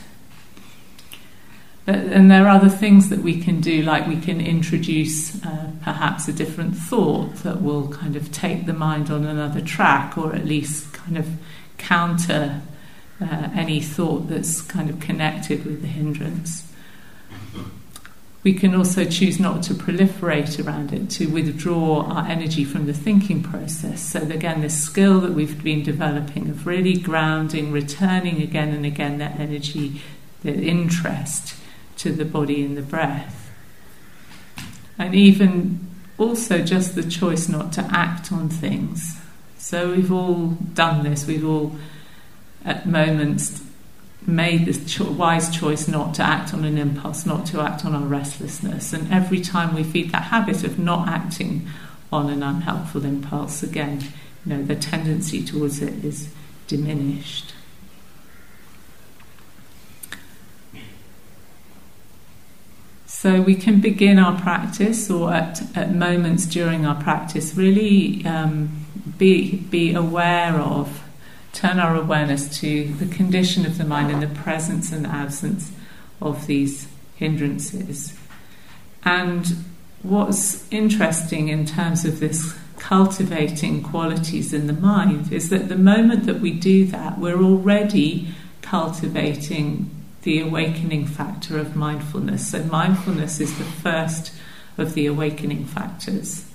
But, 1.91 2.05
and 2.05 2.31
there 2.31 2.45
are 2.45 2.55
other 2.55 2.69
things 2.69 3.09
that 3.09 3.19
we 3.19 3.41
can 3.41 3.59
do, 3.59 3.81
like 3.81 4.07
we 4.07 4.15
can 4.15 4.39
introduce 4.39 5.43
uh, 5.43 5.71
perhaps 5.83 6.25
a 6.29 6.31
different 6.31 6.73
thought 6.73 7.35
that 7.43 7.61
will 7.61 7.89
kind 7.89 8.15
of 8.15 8.31
take 8.31 8.65
the 8.65 8.71
mind 8.71 9.11
on 9.11 9.25
another 9.25 9.59
track, 9.59 10.17
or 10.17 10.33
at 10.33 10.45
least 10.45 10.93
kind 10.93 11.17
of 11.17 11.27
counter 11.77 12.61
uh, 13.19 13.49
any 13.53 13.81
thought 13.81 14.29
that's 14.29 14.61
kind 14.61 14.89
of 14.89 15.01
connected 15.01 15.65
with 15.65 15.81
the 15.81 15.87
hindrance. 15.87 16.71
We 18.41 18.53
can 18.53 18.73
also 18.73 19.03
choose 19.03 19.37
not 19.37 19.61
to 19.63 19.73
proliferate 19.73 20.65
around 20.65 20.93
it, 20.93 21.09
to 21.09 21.25
withdraw 21.25 22.05
our 22.05 22.25
energy 22.25 22.63
from 22.63 22.85
the 22.85 22.93
thinking 22.93 23.43
process. 23.43 23.99
So, 23.99 24.21
again, 24.21 24.61
this 24.61 24.81
skill 24.81 25.19
that 25.19 25.33
we've 25.33 25.61
been 25.61 25.83
developing 25.83 26.49
of 26.49 26.65
really 26.65 26.93
grounding, 26.93 27.73
returning 27.73 28.41
again 28.41 28.69
and 28.69 28.85
again 28.85 29.17
that 29.17 29.37
energy, 29.37 30.01
the 30.41 30.53
interest 30.53 31.57
to 32.01 32.11
the 32.11 32.25
body 32.25 32.63
and 32.63 32.77
the 32.77 32.81
breath. 32.81 33.51
And 34.97 35.15
even 35.15 35.87
also 36.17 36.59
just 36.63 36.95
the 36.95 37.03
choice 37.03 37.47
not 37.47 37.73
to 37.73 37.81
act 37.91 38.31
on 38.31 38.49
things. 38.49 39.19
So, 39.57 39.91
we've 39.91 40.11
all 40.11 40.57
done 40.73 41.03
this, 41.03 41.27
we've 41.27 41.45
all 41.45 41.75
at 42.65 42.87
moments 42.87 43.63
made 44.25 44.65
this 44.65 44.83
cho- 44.85 45.11
wise 45.11 45.55
choice 45.55 45.87
not 45.87 46.13
to 46.15 46.23
act 46.23 46.53
on 46.53 46.63
an 46.65 46.77
impulse, 46.77 47.25
not 47.25 47.45
to 47.47 47.61
act 47.61 47.85
on 47.85 47.95
our 47.95 48.05
restlessness. 48.05 48.93
And 48.93 49.11
every 49.11 49.41
time 49.41 49.73
we 49.73 49.83
feed 49.83 50.11
that 50.11 50.23
habit 50.23 50.63
of 50.63 50.77
not 50.77 51.07
acting 51.07 51.67
on 52.11 52.29
an 52.29 52.43
unhelpful 52.43 53.05
impulse, 53.05 53.63
again, 53.63 54.01
you 54.45 54.55
know, 54.55 54.63
the 54.63 54.75
tendency 54.75 55.43
towards 55.43 55.81
it 55.81 56.03
is 56.03 56.29
diminished. 56.67 57.53
So 63.21 63.39
we 63.39 63.53
can 63.53 63.81
begin 63.81 64.17
our 64.17 64.41
practice, 64.41 65.07
or 65.11 65.31
at, 65.31 65.61
at 65.77 65.93
moments 65.93 66.47
during 66.47 66.87
our 66.87 66.99
practice, 66.99 67.53
really 67.53 68.25
um, 68.25 68.83
be 69.19 69.57
be 69.57 69.93
aware 69.93 70.55
of 70.55 71.03
turn 71.53 71.79
our 71.79 71.95
awareness 71.95 72.59
to 72.61 72.85
the 72.95 73.05
condition 73.05 73.63
of 73.63 73.77
the 73.77 73.83
mind 73.83 74.09
and 74.09 74.23
the 74.23 74.39
presence 74.41 74.91
and 74.91 75.05
absence 75.05 75.71
of 76.19 76.47
these 76.47 76.87
hindrances. 77.15 78.17
And 79.03 79.65
what's 80.01 80.67
interesting 80.71 81.49
in 81.49 81.67
terms 81.67 82.05
of 82.05 82.21
this 82.21 82.57
cultivating 82.79 83.83
qualities 83.83 84.51
in 84.51 84.65
the 84.65 84.73
mind 84.73 85.31
is 85.31 85.51
that 85.51 85.69
the 85.69 85.77
moment 85.77 86.25
that 86.25 86.39
we 86.39 86.53
do 86.53 86.85
that, 86.85 87.19
we're 87.19 87.43
already 87.43 88.29
cultivating 88.63 89.91
the 90.23 90.39
awakening 90.41 91.07
factor 91.07 91.57
of 91.57 91.75
mindfulness. 91.75 92.51
So, 92.51 92.63
mindfulness 92.63 93.39
is 93.39 93.57
the 93.57 93.63
first 93.63 94.33
of 94.77 94.93
the 94.93 95.05
awakening 95.05 95.65
factors. 95.65 96.45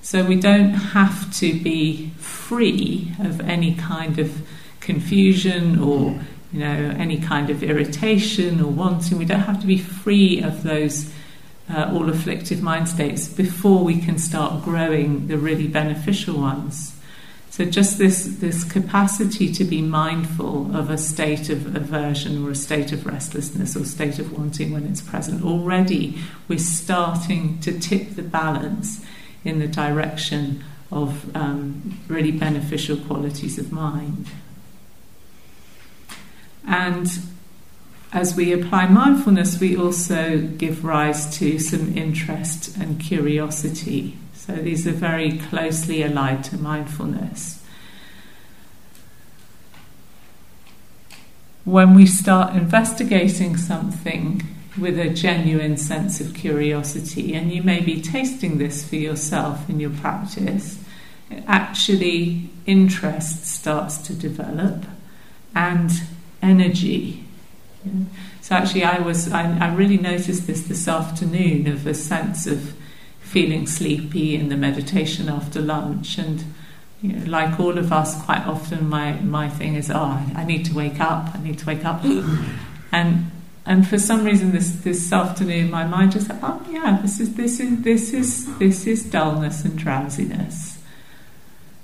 So 0.00 0.24
we 0.24 0.36
don't 0.36 0.74
have 0.74 1.34
to 1.36 1.60
be 1.60 2.10
free 2.18 3.12
of 3.18 3.40
any 3.40 3.74
kind 3.74 4.18
of 4.18 4.46
confusion 4.80 5.78
or 5.80 6.18
you 6.52 6.60
know 6.60 6.94
any 6.96 7.18
kind 7.18 7.50
of 7.50 7.62
irritation 7.62 8.60
or 8.60 8.70
wanting. 8.70 9.18
We 9.18 9.24
don't 9.24 9.40
have 9.40 9.60
to 9.60 9.66
be 9.66 9.76
free 9.76 10.40
of 10.40 10.62
those 10.62 11.12
uh, 11.70 11.90
all 11.92 12.08
afflictive 12.08 12.62
mind 12.62 12.88
states 12.88 13.28
before 13.28 13.84
we 13.84 14.00
can 14.00 14.18
start 14.18 14.62
growing 14.64 15.26
the 15.26 15.36
really 15.36 15.68
beneficial 15.68 16.38
ones. 16.40 16.97
So 17.58 17.64
just 17.64 17.98
this 17.98 18.36
this 18.38 18.62
capacity 18.62 19.52
to 19.54 19.64
be 19.64 19.82
mindful 19.82 20.76
of 20.76 20.90
a 20.90 20.96
state 20.96 21.50
of 21.50 21.74
aversion 21.74 22.46
or 22.46 22.52
a 22.52 22.54
state 22.54 22.92
of 22.92 23.04
restlessness 23.04 23.74
or 23.74 23.84
state 23.84 24.20
of 24.20 24.32
wanting 24.38 24.70
when 24.70 24.86
it's 24.86 25.00
present 25.00 25.42
already 25.42 26.18
we're 26.46 26.60
starting 26.60 27.58
to 27.62 27.76
tip 27.76 28.10
the 28.10 28.22
balance 28.22 29.04
in 29.44 29.58
the 29.58 29.66
direction 29.66 30.62
of 30.92 31.34
um, 31.36 31.98
really 32.06 32.30
beneficial 32.30 32.96
qualities 32.96 33.58
of 33.58 33.72
mind. 33.72 34.28
And 36.64 37.10
as 38.12 38.36
we 38.36 38.52
apply 38.52 38.86
mindfulness, 38.86 39.58
we 39.58 39.76
also 39.76 40.38
give 40.38 40.84
rise 40.84 41.36
to 41.38 41.58
some 41.58 41.98
interest 41.98 42.76
and 42.76 43.00
curiosity. 43.00 44.16
So 44.48 44.54
these 44.56 44.86
are 44.88 44.92
very 44.92 45.38
closely 45.38 46.02
allied 46.02 46.42
to 46.44 46.56
mindfulness. 46.56 47.62
When 51.64 51.94
we 51.94 52.06
start 52.06 52.56
investigating 52.56 53.58
something, 53.58 54.42
with 54.78 54.98
a 54.98 55.10
genuine 55.10 55.76
sense 55.76 56.20
of 56.20 56.34
curiosity, 56.34 57.34
and 57.34 57.52
you 57.52 57.62
may 57.62 57.80
be 57.80 58.00
tasting 58.00 58.58
this 58.58 58.88
for 58.88 58.96
yourself 58.96 59.68
in 59.68 59.80
your 59.80 59.90
practice, 59.90 60.82
actually 61.46 62.48
interest 62.64 63.44
starts 63.44 63.98
to 63.98 64.14
develop 64.14 64.84
and 65.54 65.90
energy. 66.40 67.24
So 68.40 68.54
actually, 68.54 68.84
I 68.84 68.98
was 68.98 69.30
I, 69.30 69.58
I 69.58 69.74
really 69.74 69.98
noticed 69.98 70.46
this 70.46 70.62
this 70.62 70.88
afternoon 70.88 71.66
of 71.66 71.86
a 71.86 71.94
sense 71.94 72.46
of 72.46 72.74
feeling 73.28 73.66
sleepy 73.66 74.34
in 74.34 74.48
the 74.48 74.56
meditation 74.56 75.28
after 75.28 75.60
lunch 75.60 76.18
and. 76.18 76.44
You 77.00 77.12
know, 77.12 77.26
like 77.30 77.60
all 77.60 77.78
of 77.78 77.92
us, 77.92 78.20
quite 78.24 78.44
often 78.44 78.88
my, 78.88 79.12
my 79.20 79.48
thing 79.48 79.76
is, 79.76 79.88
oh, 79.88 80.20
I 80.34 80.42
need 80.42 80.64
to 80.64 80.74
wake 80.74 81.00
up, 81.00 81.32
I 81.32 81.40
need 81.40 81.56
to 81.60 81.66
wake 81.66 81.84
up. 81.84 82.02
and 82.92 83.30
and 83.68 83.86
for 83.86 83.98
some 83.98 84.24
reason, 84.24 84.52
this 84.52 84.70
this 84.76 85.12
afternoon, 85.12 85.70
my 85.70 85.84
mind 85.84 86.12
just 86.12 86.28
said, 86.28 86.38
"Oh 86.42 86.66
yeah, 86.70 87.00
this 87.02 87.20
is 87.20 87.34
this 87.34 87.60
is 87.60 87.82
this 87.82 88.14
is 88.14 88.58
this 88.58 88.86
is 88.86 89.04
dullness 89.04 89.62
and 89.62 89.76
drowsiness." 89.76 90.78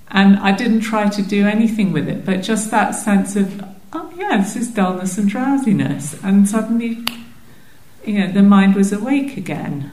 And 0.08 0.38
I 0.38 0.52
didn't 0.52 0.80
try 0.80 1.10
to 1.10 1.20
do 1.20 1.46
anything 1.46 1.92
with 1.92 2.08
it, 2.08 2.24
but 2.24 2.40
just 2.40 2.70
that 2.70 2.92
sense 2.92 3.36
of, 3.36 3.62
"Oh 3.92 4.10
yeah, 4.16 4.38
this 4.38 4.56
is 4.56 4.68
dullness 4.68 5.18
and 5.18 5.28
drowsiness," 5.28 6.16
and 6.24 6.48
suddenly, 6.48 7.04
you 8.06 8.18
know, 8.18 8.32
the 8.32 8.42
mind 8.42 8.76
was 8.76 8.90
awake 8.90 9.36
again. 9.36 9.90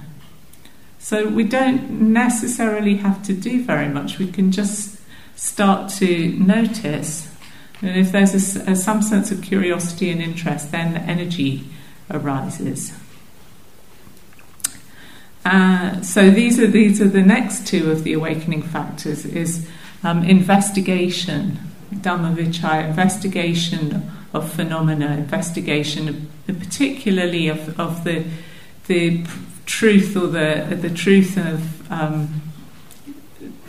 So 1.02 1.28
we 1.28 1.44
don't 1.44 2.14
necessarily 2.14 2.96
have 2.98 3.22
to 3.24 3.34
do 3.34 3.64
very 3.64 3.90
much. 3.90 4.20
We 4.20 4.32
can 4.32 4.52
just 4.52 5.00
start 5.36 5.90
to 5.90 6.30
notice 6.38 7.32
and 7.82 7.98
if 7.98 8.12
there's 8.12 8.56
a, 8.56 8.72
a, 8.72 8.76
some 8.76 9.02
sense 9.02 9.32
of 9.32 9.42
curiosity 9.42 10.12
and 10.12 10.22
interest, 10.22 10.72
then 10.72 10.94
the 10.94 11.00
energy 11.00 11.64
arises. 12.12 12.94
Uh, 15.44 16.02
so 16.02 16.30
these 16.30 16.60
are 16.60 16.68
these 16.68 17.02
are 17.02 17.08
the 17.08 17.24
next 17.24 17.66
two 17.66 17.90
of 17.90 18.04
the 18.04 18.14
awakening 18.14 18.62
factors 18.62 19.26
is 19.26 19.68
um, 20.04 20.24
investigation, 20.24 21.58
Dhammavichaya, 21.92 22.90
investigation 22.90 24.12
of 24.34 24.52
phenomena, 24.52 25.14
investigation 25.14 26.08
of, 26.48 26.60
particularly 26.60 27.48
of, 27.48 27.80
of 27.80 28.04
the 28.04 28.24
the 28.86 29.26
truth 29.65 30.15
or 30.15 30.28
the 30.28 30.78
the 30.80 30.89
truth 30.89 31.38
of 31.38 31.91
um, 31.91 32.41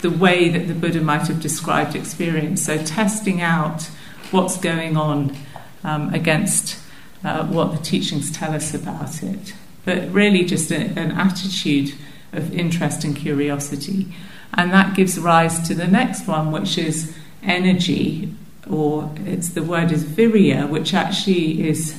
the 0.01 0.09
way 0.09 0.49
that 0.49 0.67
the 0.67 0.73
Buddha 0.73 1.01
might 1.01 1.27
have 1.27 1.41
described 1.41 1.95
experience. 1.95 2.65
So 2.65 2.77
testing 2.77 3.41
out 3.41 3.89
what's 4.31 4.57
going 4.57 4.97
on 4.97 5.35
um, 5.83 6.13
against 6.13 6.79
uh, 7.23 7.45
what 7.47 7.71
the 7.71 7.77
teachings 7.77 8.31
tell 8.31 8.53
us 8.53 8.73
about 8.73 9.23
it, 9.23 9.53
but 9.85 10.09
really 10.11 10.43
just 10.43 10.71
a, 10.71 10.77
an 10.77 11.11
attitude 11.11 11.95
of 12.33 12.53
interest 12.53 13.03
and 13.03 13.15
curiosity. 13.15 14.13
And 14.55 14.71
that 14.71 14.95
gives 14.95 15.17
rise 15.17 15.65
to 15.67 15.73
the 15.73 15.87
next 15.87 16.27
one, 16.27 16.51
which 16.51 16.77
is 16.77 17.15
energy, 17.41 18.33
or 18.69 19.09
it's 19.25 19.49
the 19.49 19.63
word 19.63 19.91
is 19.91 20.03
virya, 20.03 20.69
which 20.69 20.93
actually 20.93 21.67
is 21.67 21.95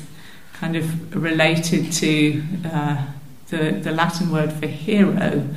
kind 0.53 0.77
of 0.77 1.15
related 1.15 1.93
to 1.93 2.43
uh, 2.65 3.07
the, 3.49 3.73
the 3.73 3.93
Latin 3.93 4.31
word 4.31 4.53
for 4.53 4.67
hero. 4.67 5.49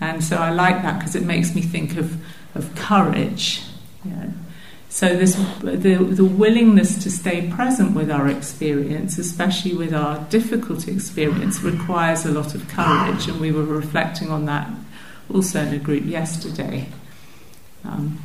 And 0.00 0.22
so 0.22 0.36
I 0.36 0.50
like 0.50 0.82
that 0.82 0.98
because 0.98 1.14
it 1.14 1.24
makes 1.24 1.54
me 1.54 1.62
think 1.62 1.96
of, 1.96 2.16
of 2.54 2.74
courage. 2.74 3.62
So 4.88 5.14
this 5.14 5.34
the, 5.60 5.96
the 5.96 6.24
willingness 6.24 7.02
to 7.02 7.10
stay 7.10 7.50
present 7.50 7.94
with 7.94 8.10
our 8.10 8.28
experience, 8.28 9.18
especially 9.18 9.74
with 9.74 9.92
our 9.92 10.20
difficult 10.30 10.88
experience, 10.88 11.60
requires 11.60 12.24
a 12.24 12.30
lot 12.30 12.54
of 12.54 12.66
courage, 12.68 13.28
and 13.28 13.38
we 13.38 13.52
were 13.52 13.64
reflecting 13.64 14.30
on 14.30 14.46
that 14.46 14.70
also 15.32 15.60
in 15.60 15.74
a 15.74 15.78
group 15.78 16.06
yesterday. 16.06 16.88
Um, 17.84 18.20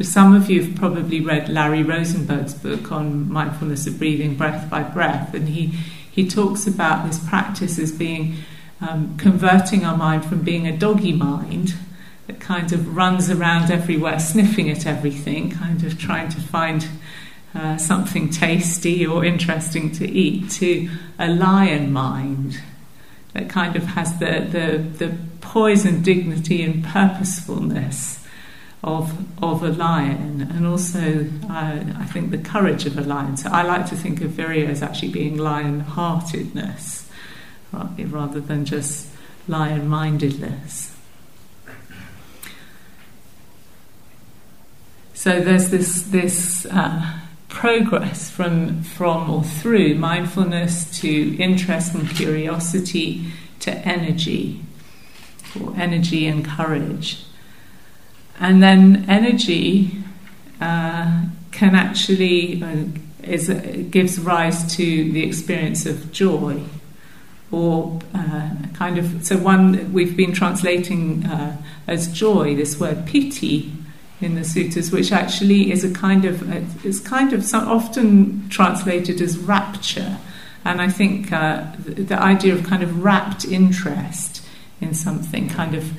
some 0.00 0.34
of 0.34 0.50
you 0.50 0.64
have 0.64 0.76
probably 0.76 1.22
read 1.22 1.48
Larry 1.48 1.82
Rosenberg's 1.82 2.52
book 2.52 2.92
on 2.92 3.32
mindfulness 3.32 3.86
of 3.86 3.98
breathing, 3.98 4.36
breath 4.36 4.68
by 4.68 4.82
breath, 4.82 5.32
and 5.32 5.48
he, 5.48 5.78
he 6.16 6.26
talks 6.26 6.66
about 6.66 7.06
this 7.06 7.18
practice 7.28 7.78
as 7.78 7.92
being 7.92 8.36
um, 8.80 9.18
converting 9.18 9.84
our 9.84 9.98
mind 9.98 10.24
from 10.24 10.40
being 10.40 10.66
a 10.66 10.74
doggy 10.74 11.12
mind 11.12 11.74
that 12.26 12.40
kind 12.40 12.72
of 12.72 12.96
runs 12.96 13.30
around 13.30 13.70
everywhere, 13.70 14.18
sniffing 14.18 14.70
at 14.70 14.86
everything, 14.86 15.50
kind 15.50 15.84
of 15.84 15.98
trying 15.98 16.30
to 16.30 16.40
find 16.40 16.88
uh, 17.54 17.76
something 17.76 18.30
tasty 18.30 19.06
or 19.06 19.26
interesting 19.26 19.92
to 19.92 20.10
eat, 20.10 20.50
to 20.52 20.88
a 21.18 21.28
lion 21.28 21.92
mind 21.92 22.62
that 23.34 23.50
kind 23.50 23.76
of 23.76 23.84
has 23.84 24.18
the, 24.18 24.48
the, 24.50 24.78
the 24.78 25.16
poise 25.42 25.84
and 25.84 26.02
dignity 26.02 26.62
and 26.62 26.82
purposefulness 26.82 28.15
of, 28.86 29.12
of 29.42 29.62
a 29.64 29.70
lion, 29.70 30.48
and 30.54 30.66
also 30.66 31.26
uh, 31.50 31.84
I 31.98 32.06
think 32.06 32.30
the 32.30 32.38
courage 32.38 32.86
of 32.86 32.96
a 32.96 33.02
lion. 33.02 33.36
So 33.36 33.50
I 33.50 33.62
like 33.62 33.86
to 33.86 33.96
think 33.96 34.20
of 34.20 34.30
Virya 34.30 34.68
as 34.68 34.80
actually 34.80 35.10
being 35.10 35.36
lion 35.36 35.80
heartedness 35.80 37.10
rather 37.72 38.40
than 38.40 38.64
just 38.64 39.08
lion 39.48 39.88
mindedness. 39.88 40.96
So 45.14 45.40
there's 45.40 45.70
this, 45.70 46.02
this 46.02 46.66
uh, 46.66 47.18
progress 47.48 48.30
from, 48.30 48.82
from 48.82 49.28
or 49.28 49.42
through 49.42 49.96
mindfulness 49.96 51.00
to 51.00 51.36
interest 51.38 51.94
and 51.94 52.08
curiosity 52.08 53.32
to 53.60 53.72
energy, 53.72 54.62
or 55.60 55.74
energy 55.76 56.28
and 56.28 56.44
courage. 56.46 57.25
And 58.38 58.62
then 58.62 59.06
energy 59.08 59.92
uh, 60.60 61.24
can 61.52 61.74
actually 61.74 62.62
uh, 62.62 62.84
is, 63.22 63.50
uh, 63.50 63.82
gives 63.90 64.18
rise 64.18 64.76
to 64.76 65.12
the 65.12 65.22
experience 65.22 65.86
of 65.86 66.12
joy, 66.12 66.62
or 67.50 67.98
uh, 68.14 68.50
kind 68.74 68.98
of 68.98 69.24
so 69.24 69.36
one 69.38 69.92
we've 69.92 70.16
been 70.16 70.32
translating 70.32 71.24
uh, 71.26 71.56
as 71.86 72.12
joy 72.12 72.54
this 72.54 72.78
word 72.78 73.06
piti 73.06 73.72
in 74.20 74.34
the 74.34 74.44
sutras, 74.44 74.90
which 74.90 75.12
actually 75.12 75.70
is 75.70 75.84
a 75.84 75.92
kind 75.92 76.24
of 76.24 76.84
is 76.84 77.00
kind 77.00 77.32
of 77.32 77.52
often 77.54 78.48
translated 78.48 79.20
as 79.20 79.38
rapture, 79.38 80.18
and 80.64 80.80
I 80.80 80.88
think 80.88 81.32
uh, 81.32 81.64
the, 81.78 82.02
the, 82.02 82.20
idea 82.20 82.54
of 82.54 82.64
kind 82.64 82.82
of 82.82 83.02
rapt 83.02 83.44
interest 83.44 84.42
in 84.80 84.94
something 84.94 85.48
kind 85.48 85.74
of 85.74 85.92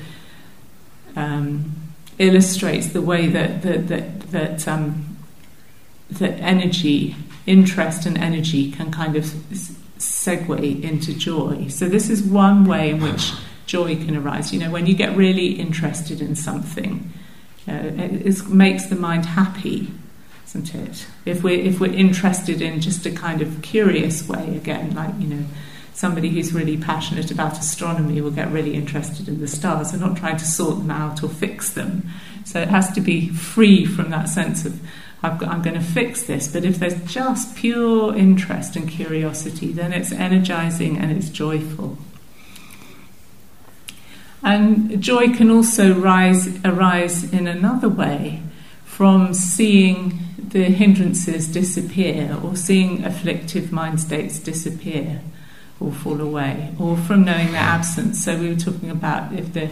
um, 1.16 1.74
illustrates 2.18 2.88
the 2.88 3.02
way 3.02 3.26
that 3.28 3.62
that 3.62 3.88
that, 3.88 4.20
that, 4.30 4.68
um, 4.68 5.16
that 6.10 6.38
energy, 6.40 7.16
interest, 7.46 8.06
and 8.06 8.18
energy 8.18 8.70
can 8.70 8.90
kind 8.90 9.16
of 9.16 9.24
segue 9.24 10.82
into 10.82 11.12
joy. 11.14 11.68
So 11.68 11.88
this 11.88 12.08
is 12.08 12.22
one 12.22 12.64
way 12.64 12.90
in 12.90 13.00
which 13.00 13.32
joy 13.66 13.96
can 13.96 14.16
arise. 14.16 14.52
You 14.52 14.60
know, 14.60 14.70
when 14.70 14.86
you 14.86 14.94
get 14.94 15.16
really 15.16 15.52
interested 15.52 16.20
in 16.20 16.36
something 16.36 17.12
uh, 17.68 17.92
it 17.98 18.48
makes 18.48 18.86
the 18.86 18.96
mind 18.96 19.26
happy, 19.26 19.92
isn't 20.46 20.74
it? 20.74 21.06
If 21.26 21.42
we're 21.42 21.60
if 21.60 21.80
we're 21.80 21.92
interested 21.92 22.62
in 22.62 22.80
just 22.80 23.04
a 23.04 23.10
kind 23.10 23.42
of 23.42 23.60
curious 23.60 24.26
way, 24.26 24.56
again, 24.56 24.94
like 24.94 25.12
you 25.18 25.26
know, 25.26 25.44
somebody 25.98 26.28
who's 26.28 26.52
really 26.52 26.76
passionate 26.76 27.28
about 27.28 27.58
astronomy 27.58 28.20
will 28.20 28.30
get 28.30 28.48
really 28.52 28.74
interested 28.74 29.26
in 29.26 29.40
the 29.40 29.48
stars. 29.48 29.90
They're 29.90 29.98
not 30.00 30.16
trying 30.16 30.36
to 30.36 30.44
sort 30.44 30.78
them 30.78 30.92
out 30.92 31.24
or 31.24 31.28
fix 31.28 31.70
them. 31.70 32.08
So 32.44 32.60
it 32.60 32.68
has 32.68 32.92
to 32.92 33.00
be 33.00 33.30
free 33.30 33.84
from 33.84 34.10
that 34.10 34.28
sense 34.28 34.64
of 34.64 34.80
i 35.24 35.30
am 35.30 35.60
going 35.62 35.74
to 35.74 35.80
fix 35.80 36.22
this. 36.22 36.46
But 36.46 36.64
if 36.64 36.78
there's 36.78 37.02
just 37.12 37.56
pure 37.56 38.16
interest 38.16 38.76
and 38.76 38.88
curiosity, 38.88 39.72
then 39.72 39.92
it's 39.92 40.12
energizing 40.12 40.96
and 40.98 41.10
it's 41.10 41.30
joyful. 41.30 41.98
And 44.44 45.02
joy 45.02 45.34
can 45.34 45.50
also 45.50 45.92
rise, 45.98 46.64
arise 46.64 47.24
in 47.32 47.48
another 47.48 47.88
way 47.88 48.40
from 48.84 49.34
seeing 49.34 50.20
the 50.38 50.66
hindrances 50.66 51.48
disappear 51.48 52.38
or 52.40 52.54
seeing 52.54 53.04
afflictive 53.04 53.72
mind 53.72 54.00
states 54.00 54.38
disappear 54.38 55.22
or 55.80 55.92
fall 55.92 56.20
away 56.20 56.74
or 56.78 56.96
from 56.96 57.24
knowing 57.24 57.52
their 57.52 57.60
absence. 57.60 58.24
So 58.24 58.38
we 58.38 58.48
were 58.48 58.60
talking 58.60 58.90
about 58.90 59.32
if 59.32 59.52
the 59.52 59.70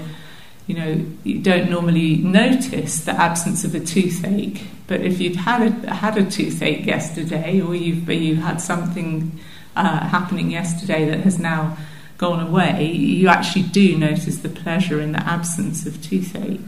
you 0.67 0.75
know, 0.75 1.07
you 1.23 1.39
don't 1.39 1.71
normally 1.71 2.17
notice 2.17 3.05
the 3.05 3.13
absence 3.13 3.65
of 3.65 3.75
a 3.75 3.81
toothache, 3.81 4.65
but 4.89 5.01
if 5.01 5.21
you'd 5.21 5.37
had 5.37 5.63
a, 5.63 5.95
had 5.95 6.19
a 6.19 6.29
toothache 6.29 6.85
yesterday, 6.85 7.61
or 7.61 7.75
you've 7.75 8.09
you 8.11 8.37
had 8.37 8.61
something 8.61 9.39
uh, 9.77 10.09
happening 10.09 10.51
yesterday 10.51 11.09
that 11.09 11.21
has 11.21 11.39
now 11.39 11.77
gone 12.19 12.45
away, 12.45 12.85
you 12.85 13.29
actually 13.29 13.63
do 13.63 13.97
notice 13.97 14.39
the 14.39 14.49
pleasure 14.49 15.01
in 15.01 15.13
the 15.13 15.25
absence 15.25 15.87
of 15.87 16.03
toothache. 16.03 16.61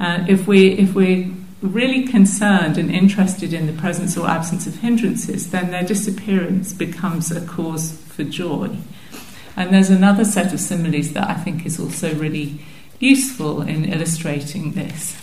Uh, 0.00 0.24
if, 0.28 0.46
we, 0.46 0.72
if 0.72 0.94
we're 0.94 1.30
really 1.62 2.06
concerned 2.06 2.76
and 2.76 2.90
interested 2.90 3.52
in 3.52 3.66
the 3.66 3.72
presence 3.72 4.16
or 4.16 4.28
absence 4.28 4.66
of 4.66 4.76
hindrances, 4.76 5.50
then 5.50 5.70
their 5.70 5.84
disappearance 5.84 6.72
becomes 6.72 7.30
a 7.30 7.44
cause 7.46 7.92
for 8.08 8.24
joy. 8.24 8.76
And 9.56 9.72
there's 9.72 9.90
another 9.90 10.24
set 10.24 10.52
of 10.52 10.60
similes 10.60 11.12
that 11.12 11.28
I 11.28 11.34
think 11.34 11.64
is 11.64 11.80
also 11.80 12.14
really 12.14 12.60
useful 13.00 13.62
in 13.62 13.86
illustrating 13.86 14.72
this. 14.72 15.16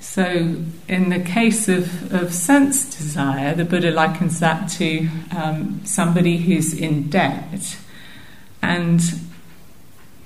So, 0.00 0.56
in 0.88 1.10
the 1.10 1.20
case 1.20 1.68
of, 1.68 2.12
of 2.12 2.32
sense 2.32 2.96
desire, 2.96 3.54
the 3.54 3.64
Buddha 3.64 3.90
likens 3.90 4.40
that 4.40 4.68
to 4.70 5.08
um, 5.36 5.80
somebody 5.84 6.38
who's 6.38 6.72
in 6.72 7.08
debt. 7.08 7.76
And 8.62 9.00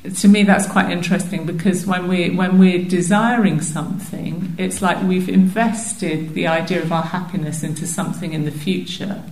to 0.02 0.28
me, 0.28 0.42
that's 0.42 0.66
quite 0.66 0.90
interesting 0.90 1.46
because 1.46 1.86
when, 1.86 2.08
we, 2.08 2.30
when 2.30 2.58
we're 2.58 2.84
desiring 2.84 3.60
something, 3.60 4.54
it's 4.58 4.82
like 4.82 5.00
we've 5.04 5.28
invested 5.28 6.34
the 6.34 6.48
idea 6.48 6.82
of 6.82 6.92
our 6.92 7.04
happiness 7.04 7.62
into 7.62 7.86
something 7.86 8.32
in 8.32 8.44
the 8.44 8.50
future. 8.50 9.22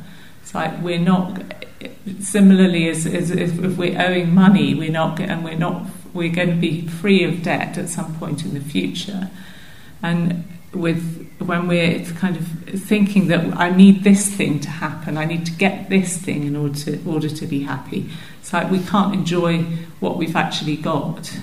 It's 0.43 0.55
like 0.55 0.81
we're 0.81 1.01
not, 1.01 1.43
similarly 2.21 2.89
as, 2.89 3.05
as 3.05 3.33
if, 3.33 3.59
if 3.59 3.77
we're 3.77 4.01
owing 4.01 4.33
money, 4.33 4.75
we're 4.75 4.93
not, 4.93 5.19
and 5.19 5.45
we're 5.45 5.59
not, 5.59 5.87
we're 6.15 6.33
going 6.33 6.51
to 6.51 6.57
be 6.57 6.87
free 6.87 7.25
of 7.25 7.43
debt 7.43 7.77
at 7.77 7.89
some 7.89 8.15
point 8.17 8.45
in 8.45 8.55
the 8.55 8.61
future. 8.61 9.29
And 10.03 10.45
with 10.73 11.27
when 11.39 11.67
we're 11.67 12.05
kind 12.05 12.37
of 12.37 12.47
thinking 12.83 13.29
that 13.29 13.57
I 13.57 13.71
need 13.71 14.05
this 14.05 14.29
thing 14.29 14.61
to 14.61 14.71
happen, 14.71 15.17
I 15.17 15.25
need 15.25 15.47
to 15.47 15.53
get 15.53 15.89
this 15.89 16.17
thing 16.17 16.45
in 16.47 16.55
order 16.55 16.79
to 16.81 17.03
order 17.05 17.29
to 17.29 17.47
be 17.47 17.63
happy. 17.63 18.09
It's 18.41 18.53
like 18.53 18.71
we 18.71 18.81
can't 18.81 19.15
enjoy 19.15 19.63
what 20.01 20.17
we've 20.17 20.37
actually 20.37 20.77
got. 20.77 21.37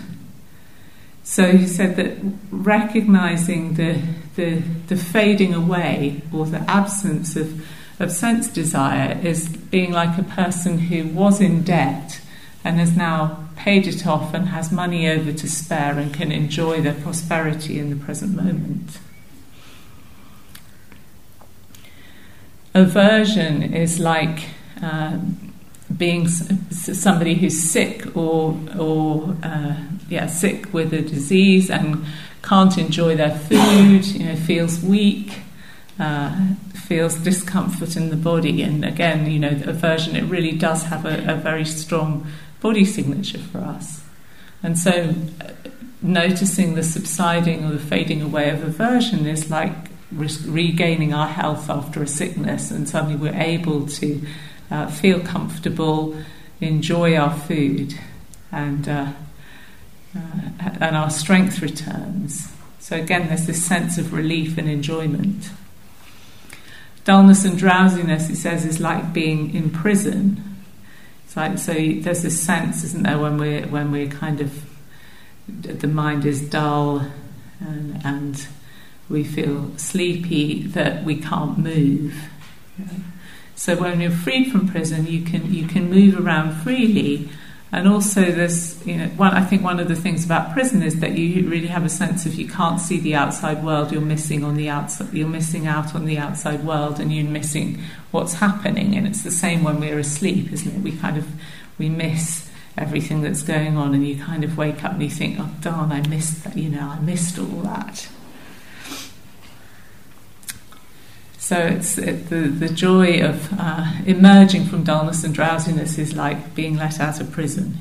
So 1.23 1.51
he 1.51 1.67
said 1.67 1.97
that 1.97 2.17
recognizing 2.51 3.73
the 3.73 4.01
the, 4.37 4.61
the 4.87 4.95
fading 4.95 5.53
away 5.53 6.21
or 6.31 6.45
the 6.45 6.59
absence 6.69 7.35
of, 7.35 7.67
of 7.99 8.11
sense 8.11 8.47
desire 8.47 9.19
is 9.23 9.49
being 9.49 9.91
like 9.91 10.17
a 10.17 10.23
person 10.23 10.77
who 10.77 11.07
was 11.07 11.41
in 11.41 11.63
debt 11.63 12.21
and 12.63 12.77
has 12.77 12.95
now 12.95 13.49
paid 13.57 13.87
it 13.87 14.05
off 14.05 14.33
and 14.33 14.49
has 14.49 14.71
money 14.71 15.09
over 15.09 15.33
to 15.33 15.49
spare 15.49 15.97
and 15.97 16.13
can 16.13 16.31
enjoy 16.31 16.81
their 16.81 16.93
prosperity 16.93 17.79
in 17.79 17.89
the 17.89 17.95
present 17.95 18.35
moment. 18.35 18.99
Aversion 22.77 23.73
is 23.73 23.99
like 23.99 24.49
um, 24.81 25.53
being 25.95 26.27
somebody 26.27 27.33
who's 27.33 27.59
sick 27.59 28.15
or, 28.15 28.57
or 28.77 29.35
uh, 29.43 29.75
yeah, 30.09 30.27
sick 30.27 30.73
with 30.73 30.93
a 30.93 31.01
disease 31.01 31.69
and 31.69 32.05
can't 32.43 32.77
enjoy 32.77 33.15
their 33.15 33.35
food, 33.35 34.05
you 34.05 34.25
know, 34.25 34.35
feels 34.35 34.81
weak, 34.81 35.39
uh, 35.99 36.53
feels 36.73 37.15
discomfort 37.15 37.97
in 37.97 38.09
the 38.09 38.15
body. 38.15 38.61
And 38.61 38.85
again, 38.85 39.29
you 39.29 39.39
know, 39.39 39.59
aversion, 39.65 40.15
it 40.15 40.23
really 40.25 40.51
does 40.51 40.83
have 40.83 41.05
a, 41.05 41.33
a 41.33 41.35
very 41.35 41.65
strong 41.65 42.27
body 42.61 42.85
signature 42.85 43.39
for 43.39 43.59
us. 43.59 44.03
And 44.61 44.77
so, 44.77 45.13
uh, 45.41 45.51
noticing 46.01 46.75
the 46.75 46.83
subsiding 46.83 47.65
or 47.65 47.71
the 47.71 47.79
fading 47.79 48.21
away 48.21 48.49
of 48.49 48.63
aversion 48.63 49.25
is 49.25 49.49
like 49.49 49.86
regaining 50.11 51.13
our 51.13 51.27
health 51.27 51.69
after 51.69 52.01
a 52.03 52.07
sickness, 52.07 52.71
and 52.71 52.87
suddenly 52.87 53.15
we're 53.15 53.41
able 53.41 53.87
to 53.87 54.25
uh, 54.71 54.87
feel 54.87 55.19
comfortable, 55.19 56.15
enjoy 56.61 57.15
our 57.15 57.33
food, 57.37 57.93
and 58.51 58.87
uh, 58.87 59.11
uh, 60.15 60.19
and 60.79 60.95
our 60.95 61.09
strength 61.09 61.61
returns. 61.61 62.51
So 62.79 62.95
again, 62.95 63.27
there's 63.27 63.47
this 63.47 63.63
sense 63.63 63.97
of 63.97 64.13
relief 64.13 64.57
and 64.57 64.69
enjoyment. 64.69 65.49
Dullness 67.03 67.45
and 67.45 67.57
drowsiness, 67.57 68.27
he 68.27 68.35
says, 68.35 68.65
is 68.65 68.79
like 68.79 69.13
being 69.13 69.53
in 69.53 69.69
prison 69.69 70.43
It's 71.27 71.35
like 71.35 71.57
so 71.57 71.73
there's 71.73 72.23
this 72.23 72.41
sense, 72.41 72.85
isn't 72.85 73.03
there, 73.03 73.19
when 73.19 73.37
we're 73.37 73.67
when 73.67 73.91
we're 73.91 74.07
kind 74.07 74.39
of 74.39 74.63
the 75.47 75.87
mind 75.87 76.25
is 76.25 76.41
dull 76.49 77.05
and, 77.59 78.01
and 78.05 78.47
we 79.09 79.23
feel 79.23 79.71
sleepy, 79.77 80.63
that 80.67 81.03
we 81.03 81.15
can't 81.17 81.57
move. 81.57 82.13
So 83.55 83.75
when 83.75 83.99
you're 84.01 84.11
freed 84.11 84.51
from 84.51 84.67
prison, 84.67 85.07
you 85.07 85.23
can 85.23 85.51
you 85.51 85.67
can 85.67 85.89
move 85.89 86.23
around 86.23 86.53
freely, 86.61 87.29
and 87.71 87.87
also 87.87 88.21
there's 88.21 88.85
you 88.85 88.97
know 88.97 89.07
one 89.09 89.33
I 89.33 89.43
think 89.43 89.63
one 89.63 89.79
of 89.79 89.87
the 89.87 89.95
things 89.95 90.23
about 90.23 90.53
prison 90.53 90.83
is 90.83 90.99
that 90.99 91.17
you 91.17 91.49
really 91.49 91.67
have 91.67 91.83
a 91.83 91.89
sense 91.89 92.25
of 92.27 92.35
you 92.35 92.47
can't 92.47 92.79
see 92.79 92.99
the 92.99 93.15
outside 93.15 93.63
world. 93.63 93.91
You're 93.91 94.01
missing 94.01 94.43
on 94.43 94.57
the 94.57 94.69
outside. 94.69 95.11
You're 95.11 95.27
missing 95.27 95.65
out 95.65 95.95
on 95.95 96.05
the 96.05 96.19
outside 96.19 96.63
world, 96.63 96.99
and 96.99 97.11
you're 97.11 97.25
missing 97.25 97.81
what's 98.11 98.35
happening. 98.35 98.95
And 98.95 99.07
it's 99.07 99.23
the 99.23 99.31
same 99.31 99.63
when 99.63 99.79
we're 99.79 99.99
asleep, 99.99 100.51
isn't 100.53 100.75
it? 100.75 100.81
We 100.81 100.95
kind 100.95 101.17
of 101.17 101.27
we 101.79 101.89
miss 101.89 102.47
everything 102.77 103.21
that's 103.21 103.41
going 103.41 103.75
on, 103.75 103.95
and 103.95 104.07
you 104.07 104.23
kind 104.23 104.43
of 104.43 104.55
wake 104.55 104.83
up 104.83 104.91
and 104.93 105.01
you 105.01 105.09
think, 105.09 105.37
oh 105.39 105.49
darn, 105.61 105.91
I 105.91 106.07
missed 106.07 106.43
that. 106.43 106.55
You 106.55 106.69
know, 106.69 106.89
I 106.89 106.99
missed 106.99 107.39
all 107.39 107.61
that. 107.63 108.07
So 111.47 111.57
it's 111.59 111.97
it, 111.97 112.27
the 112.29 112.49
the 112.49 112.67
joy 112.67 113.21
of 113.21 113.47
uh, 113.57 113.93
emerging 114.05 114.65
from 114.65 114.83
dullness 114.83 115.23
and 115.23 115.33
drowsiness 115.33 115.97
is 115.97 116.13
like 116.13 116.53
being 116.55 116.75
let 116.75 116.99
out 116.99 117.21
of 117.21 117.31
prison. 117.31 117.77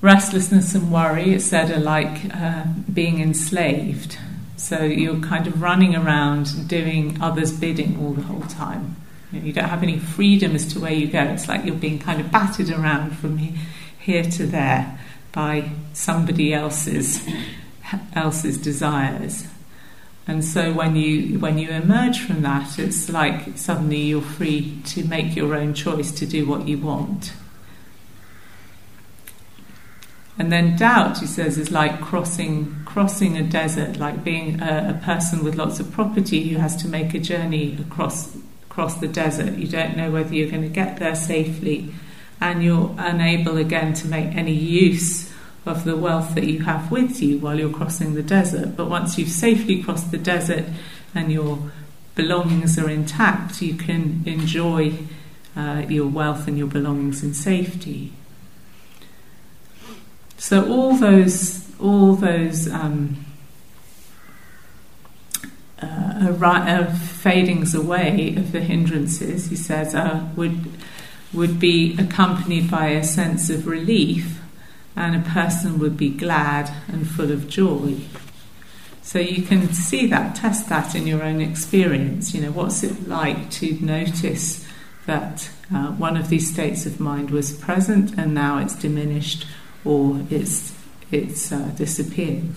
Restlessness 0.00 0.74
and 0.74 0.90
worry, 0.90 1.34
it 1.34 1.40
said, 1.40 1.70
are 1.70 1.78
like 1.78 2.34
uh, 2.34 2.64
being 2.92 3.20
enslaved. 3.20 4.18
So 4.56 4.82
you're 4.82 5.20
kind 5.20 5.46
of 5.46 5.62
running 5.62 5.94
around 5.94 6.66
doing 6.66 7.16
others' 7.22 7.52
bidding 7.52 7.96
all 8.00 8.14
the 8.14 8.22
whole 8.22 8.42
time. 8.42 8.96
You, 9.30 9.38
know, 9.38 9.46
you 9.46 9.52
don't 9.52 9.68
have 9.68 9.84
any 9.84 10.00
freedom 10.00 10.56
as 10.56 10.66
to 10.72 10.80
where 10.80 10.92
you 10.92 11.06
go. 11.06 11.22
It's 11.22 11.46
like 11.46 11.64
you're 11.64 11.76
being 11.76 12.00
kind 12.00 12.20
of 12.20 12.32
battered 12.32 12.70
around 12.70 13.16
from 13.18 13.38
here 13.38 14.24
to 14.24 14.46
there 14.46 14.98
by 15.30 15.70
somebody 15.92 16.52
else's 16.52 17.24
else's 18.16 18.58
desires. 18.58 19.46
And 20.26 20.42
so 20.42 20.72
when 20.72 20.96
you 20.96 21.38
when 21.38 21.58
you 21.58 21.68
emerge 21.68 22.20
from 22.20 22.42
that, 22.42 22.78
it's 22.78 23.10
like 23.10 23.58
suddenly 23.58 24.00
you're 24.00 24.22
free 24.22 24.80
to 24.86 25.04
make 25.04 25.36
your 25.36 25.54
own 25.54 25.74
choice 25.74 26.10
to 26.12 26.26
do 26.26 26.46
what 26.46 26.66
you 26.66 26.78
want. 26.78 27.34
And 30.36 30.50
then 30.50 30.76
doubt, 30.76 31.18
he 31.18 31.26
says, 31.26 31.58
is 31.58 31.70
like 31.70 32.00
crossing 32.00 32.74
crossing 32.86 33.36
a 33.36 33.42
desert, 33.42 33.98
like 33.98 34.24
being 34.24 34.60
a, 34.60 34.98
a 34.98 35.04
person 35.04 35.44
with 35.44 35.56
lots 35.56 35.78
of 35.78 35.92
property 35.92 36.48
who 36.48 36.58
has 36.58 36.74
to 36.76 36.88
make 36.88 37.12
a 37.12 37.18
journey 37.18 37.76
across 37.78 38.34
across 38.64 38.96
the 38.96 39.08
desert. 39.08 39.54
You 39.58 39.68
don't 39.68 39.94
know 39.94 40.10
whether 40.10 40.34
you're 40.34 40.50
going 40.50 40.62
to 40.62 40.68
get 40.68 40.98
there 40.98 41.14
safely, 41.14 41.94
and 42.40 42.64
you're 42.64 42.94
unable 42.96 43.58
again 43.58 43.92
to 43.94 44.08
make 44.08 44.34
any 44.34 44.54
use 44.54 45.33
of 45.66 45.84
the 45.84 45.96
wealth 45.96 46.34
that 46.34 46.44
you 46.44 46.62
have 46.62 46.90
with 46.90 47.22
you 47.22 47.38
while 47.38 47.58
you're 47.58 47.72
crossing 47.72 48.14
the 48.14 48.22
desert. 48.22 48.76
But 48.76 48.88
once 48.90 49.18
you've 49.18 49.30
safely 49.30 49.82
crossed 49.82 50.10
the 50.10 50.18
desert 50.18 50.64
and 51.14 51.32
your 51.32 51.70
belongings 52.14 52.78
are 52.78 52.90
intact, 52.90 53.62
you 53.62 53.74
can 53.74 54.22
enjoy 54.26 54.98
uh, 55.56 55.84
your 55.88 56.06
wealth 56.06 56.46
and 56.46 56.58
your 56.58 56.66
belongings 56.66 57.22
in 57.22 57.34
safety. 57.34 58.12
So 60.36 60.70
all 60.70 60.96
those, 60.96 61.70
all 61.80 62.14
those 62.14 62.68
um, 62.70 63.24
uh, 65.80 66.34
uh, 66.42 66.94
fadings 66.94 67.74
away 67.74 68.34
of 68.36 68.52
the 68.52 68.60
hindrances, 68.60 69.48
he 69.48 69.56
says, 69.56 69.94
uh, 69.94 70.28
would 70.36 70.66
would 71.32 71.58
be 71.58 71.96
accompanied 71.98 72.70
by 72.70 72.88
a 72.90 73.02
sense 73.02 73.50
of 73.50 73.66
relief 73.66 74.33
and 74.96 75.16
a 75.16 75.30
person 75.30 75.78
would 75.78 75.96
be 75.96 76.10
glad 76.10 76.72
and 76.88 77.08
full 77.08 77.32
of 77.32 77.48
joy. 77.48 77.96
So 79.02 79.18
you 79.18 79.42
can 79.42 79.72
see 79.72 80.06
that, 80.06 80.36
test 80.36 80.68
that 80.68 80.94
in 80.94 81.06
your 81.06 81.22
own 81.22 81.40
experience. 81.40 82.34
You 82.34 82.42
know, 82.42 82.52
what's 82.52 82.82
it 82.82 83.06
like 83.08 83.50
to 83.52 83.74
notice 83.84 84.66
that 85.06 85.50
uh, 85.74 85.92
one 85.92 86.16
of 86.16 86.28
these 86.28 86.50
states 86.50 86.86
of 86.86 87.00
mind 87.00 87.30
was 87.30 87.52
present 87.52 88.18
and 88.18 88.32
now 88.32 88.58
it's 88.58 88.74
diminished 88.74 89.46
or 89.84 90.22
it's 90.30 90.74
it's 91.10 91.52
uh, 91.52 91.70
disappeared. 91.76 92.54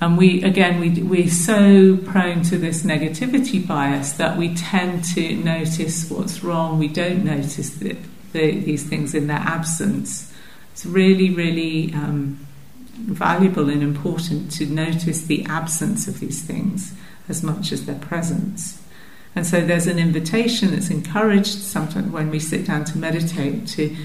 And 0.00 0.16
we 0.16 0.42
again 0.42 0.80
we 0.80 1.02
we're 1.02 1.28
so 1.28 1.96
prone 1.96 2.42
to 2.44 2.56
this 2.56 2.82
negativity 2.82 3.66
bias 3.66 4.12
that 4.12 4.36
we 4.36 4.54
tend 4.54 5.04
to 5.14 5.36
notice 5.36 6.08
what's 6.10 6.42
wrong. 6.42 6.78
We 6.78 6.88
don't 6.88 7.24
notice 7.24 7.70
that 7.70 7.96
the, 8.32 8.58
these 8.60 8.88
things 8.88 9.14
in 9.14 9.26
their 9.26 9.38
absence. 9.38 10.32
It's 10.72 10.86
really, 10.86 11.30
really 11.30 11.92
um, 11.94 12.46
valuable 12.94 13.68
and 13.68 13.82
important 13.82 14.50
to 14.52 14.66
notice 14.66 15.22
the 15.22 15.44
absence 15.46 16.08
of 16.08 16.20
these 16.20 16.42
things 16.42 16.94
as 17.28 17.42
much 17.42 17.72
as 17.72 17.86
their 17.86 17.98
presence. 17.98 18.82
And 19.34 19.46
so 19.46 19.60
there's 19.60 19.86
an 19.86 19.98
invitation 19.98 20.72
that's 20.72 20.90
encouraged 20.90 21.60
sometimes 21.60 22.10
when 22.10 22.30
we 22.30 22.40
sit 22.40 22.66
down 22.66 22.84
to 22.86 22.98
meditate 22.98 23.68
to 23.68 23.96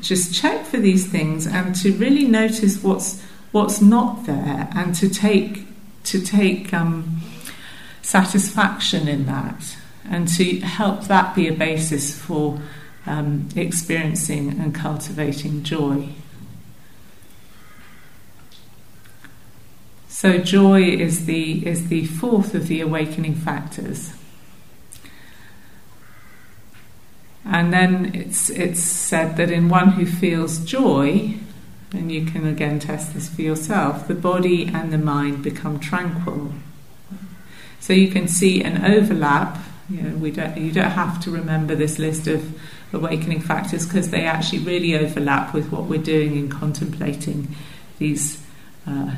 just 0.00 0.34
check 0.34 0.64
for 0.64 0.76
these 0.76 1.10
things 1.10 1.46
and 1.46 1.74
to 1.76 1.92
really 1.94 2.24
notice 2.24 2.82
what's 2.82 3.22
what's 3.52 3.80
not 3.80 4.26
there 4.26 4.68
and 4.76 4.94
to 4.94 5.08
take 5.08 5.66
to 6.04 6.20
take 6.20 6.72
um, 6.72 7.20
satisfaction 8.02 9.08
in 9.08 9.26
that 9.26 9.76
and 10.08 10.28
to 10.28 10.60
help 10.60 11.04
that 11.04 11.34
be 11.34 11.48
a 11.48 11.52
basis 11.52 12.18
for 12.18 12.60
um, 13.06 13.48
experiencing 13.56 14.60
and 14.60 14.74
cultivating 14.74 15.62
joy. 15.62 16.08
So 20.08 20.36
joy 20.36 20.82
is 20.82 21.24
the 21.24 21.66
is 21.66 21.88
the 21.88 22.04
fourth 22.04 22.54
of 22.54 22.68
the 22.68 22.82
awakening 22.82 23.36
factors. 23.36 24.12
And 27.44 27.72
then 27.72 28.14
it's 28.14 28.50
it's 28.50 28.82
said 28.82 29.36
that 29.38 29.50
in 29.50 29.70
one 29.70 29.92
who 29.92 30.04
feels 30.04 30.58
joy, 30.58 31.36
and 31.92 32.12
you 32.12 32.26
can 32.26 32.46
again 32.46 32.78
test 32.80 33.14
this 33.14 33.28
for 33.28 33.40
yourself, 33.40 34.06
the 34.08 34.14
body 34.14 34.66
and 34.66 34.92
the 34.92 34.98
mind 34.98 35.42
become 35.42 35.80
tranquil. 35.80 36.52
So 37.80 37.94
you 37.94 38.08
can 38.08 38.28
see 38.28 38.62
an 38.62 38.84
overlap. 38.84 39.58
You 39.88 40.02
know, 40.02 40.16
we 40.16 40.30
don't 40.32 40.56
you 40.58 40.70
don't 40.70 40.90
have 40.90 41.18
to 41.24 41.30
remember 41.30 41.74
this 41.74 41.98
list 41.98 42.26
of 42.26 42.60
awakening 42.92 43.40
factors 43.40 43.86
because 43.86 44.10
they 44.10 44.24
actually 44.24 44.60
really 44.60 44.96
overlap 44.96 45.54
with 45.54 45.70
what 45.70 45.84
we're 45.84 46.02
doing 46.02 46.36
in 46.36 46.48
contemplating 46.48 47.54
these 47.98 48.42
uh, 48.86 49.14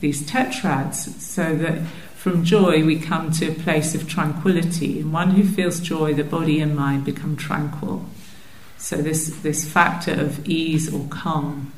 these 0.00 0.28
tetrads. 0.28 0.94
So 1.20 1.54
that 1.56 1.86
from 2.16 2.44
joy 2.44 2.84
we 2.84 2.98
come 2.98 3.30
to 3.32 3.48
a 3.48 3.54
place 3.54 3.94
of 3.94 4.08
tranquility. 4.08 5.00
And 5.00 5.12
one 5.12 5.30
who 5.30 5.44
feels 5.44 5.80
joy, 5.80 6.12
the 6.14 6.24
body 6.24 6.60
and 6.60 6.76
mind 6.76 7.04
become 7.04 7.36
tranquil. 7.36 8.04
So 8.78 8.96
this 8.96 9.28
this 9.42 9.70
factor 9.70 10.12
of 10.12 10.46
ease 10.46 10.92
or 10.92 11.06
calm. 11.08 11.72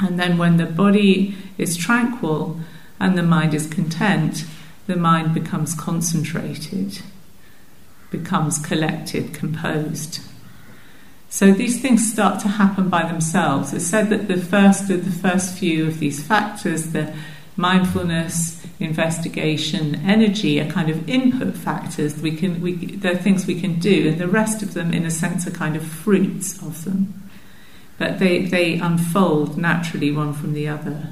And 0.00 0.18
then 0.18 0.38
when 0.38 0.56
the 0.56 0.66
body 0.66 1.36
is 1.58 1.76
tranquil 1.76 2.58
and 2.98 3.16
the 3.18 3.22
mind 3.22 3.52
is 3.52 3.66
content, 3.66 4.44
the 4.86 4.96
mind 4.96 5.34
becomes 5.34 5.74
concentrated 5.74 7.02
becomes 8.10 8.58
collected, 8.58 9.32
composed. 9.32 10.20
So 11.28 11.52
these 11.52 11.80
things 11.80 12.12
start 12.12 12.40
to 12.40 12.48
happen 12.48 12.88
by 12.88 13.06
themselves. 13.06 13.72
It's 13.72 13.86
said 13.86 14.10
that 14.10 14.26
the 14.26 14.36
first 14.36 14.90
of 14.90 15.04
the 15.04 15.12
first 15.12 15.56
few 15.56 15.86
of 15.86 16.00
these 16.00 16.22
factors, 16.22 16.92
the 16.92 17.14
mindfulness, 17.56 18.66
investigation, 18.80 19.94
energy, 19.96 20.60
are 20.60 20.68
kind 20.68 20.90
of 20.90 21.08
input 21.08 21.54
factors. 21.54 22.20
We 22.20 22.34
can, 22.36 22.60
we, 22.60 22.74
they're 22.74 23.16
things 23.16 23.46
we 23.46 23.60
can 23.60 23.78
do, 23.78 24.08
and 24.08 24.18
the 24.18 24.26
rest 24.26 24.62
of 24.62 24.74
them, 24.74 24.92
in 24.92 25.04
a 25.06 25.10
sense, 25.10 25.46
are 25.46 25.52
kind 25.52 25.76
of 25.76 25.84
fruits 25.84 26.60
of 26.62 26.84
them. 26.84 27.30
But 27.96 28.18
they, 28.18 28.46
they 28.46 28.78
unfold 28.78 29.56
naturally 29.56 30.10
one 30.10 30.32
from 30.32 30.52
the 30.52 30.66
other. 30.66 31.10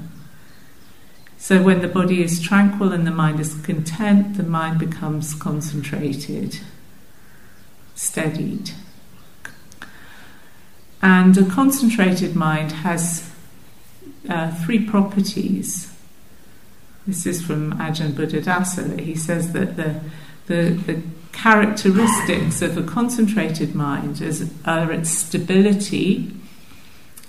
So 1.37 1.63
when 1.63 1.81
the 1.81 1.87
body 1.87 2.21
is 2.21 2.41
tranquil 2.41 2.91
and 2.91 3.07
the 3.07 3.11
mind 3.11 3.39
is 3.39 3.53
content, 3.61 4.35
the 4.35 4.43
mind 4.43 4.79
becomes 4.79 5.33
concentrated 5.33 6.59
steadied. 7.99 8.71
And 11.01 11.37
a 11.37 11.43
concentrated 11.43 12.33
mind 12.33 12.71
has 12.71 13.29
uh, 14.29 14.51
three 14.63 14.85
properties. 14.85 15.93
This 17.05 17.25
is 17.25 17.41
from 17.45 17.73
Ajahn 17.73 18.13
Buddhadasa. 18.13 19.01
He 19.01 19.15
says 19.15 19.51
that 19.51 19.75
the, 19.75 19.99
the, 20.47 20.69
the 20.87 21.01
characteristics 21.33 22.61
of 22.61 22.77
a 22.77 22.83
concentrated 22.83 23.75
mind 23.75 24.21
is, 24.21 24.49
are 24.65 24.93
its 24.93 25.09
stability, 25.09 26.31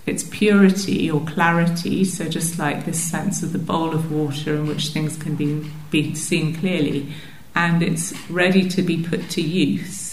its 0.07 0.23
purity 0.23 1.11
or 1.11 1.21
clarity, 1.23 2.05
so 2.05 2.29
just 2.29 2.61
like 2.61 2.85
this 2.85 3.03
sense 3.03 3.43
of 3.43 3.53
the 3.53 3.59
bowl 3.59 3.93
of 3.93 4.13
water 4.13 4.55
in 4.55 4.69
which 4.69 4.89
things 4.89 5.17
can 5.17 5.35
be, 5.35 5.69
be 5.91 6.15
seen 6.15 6.55
clearly, 6.55 7.13
and 7.57 7.83
it's 7.83 8.13
ready 8.31 8.69
to 8.69 8.83
be 8.83 9.03
put 9.03 9.29
to 9.31 9.43
use 9.43 10.10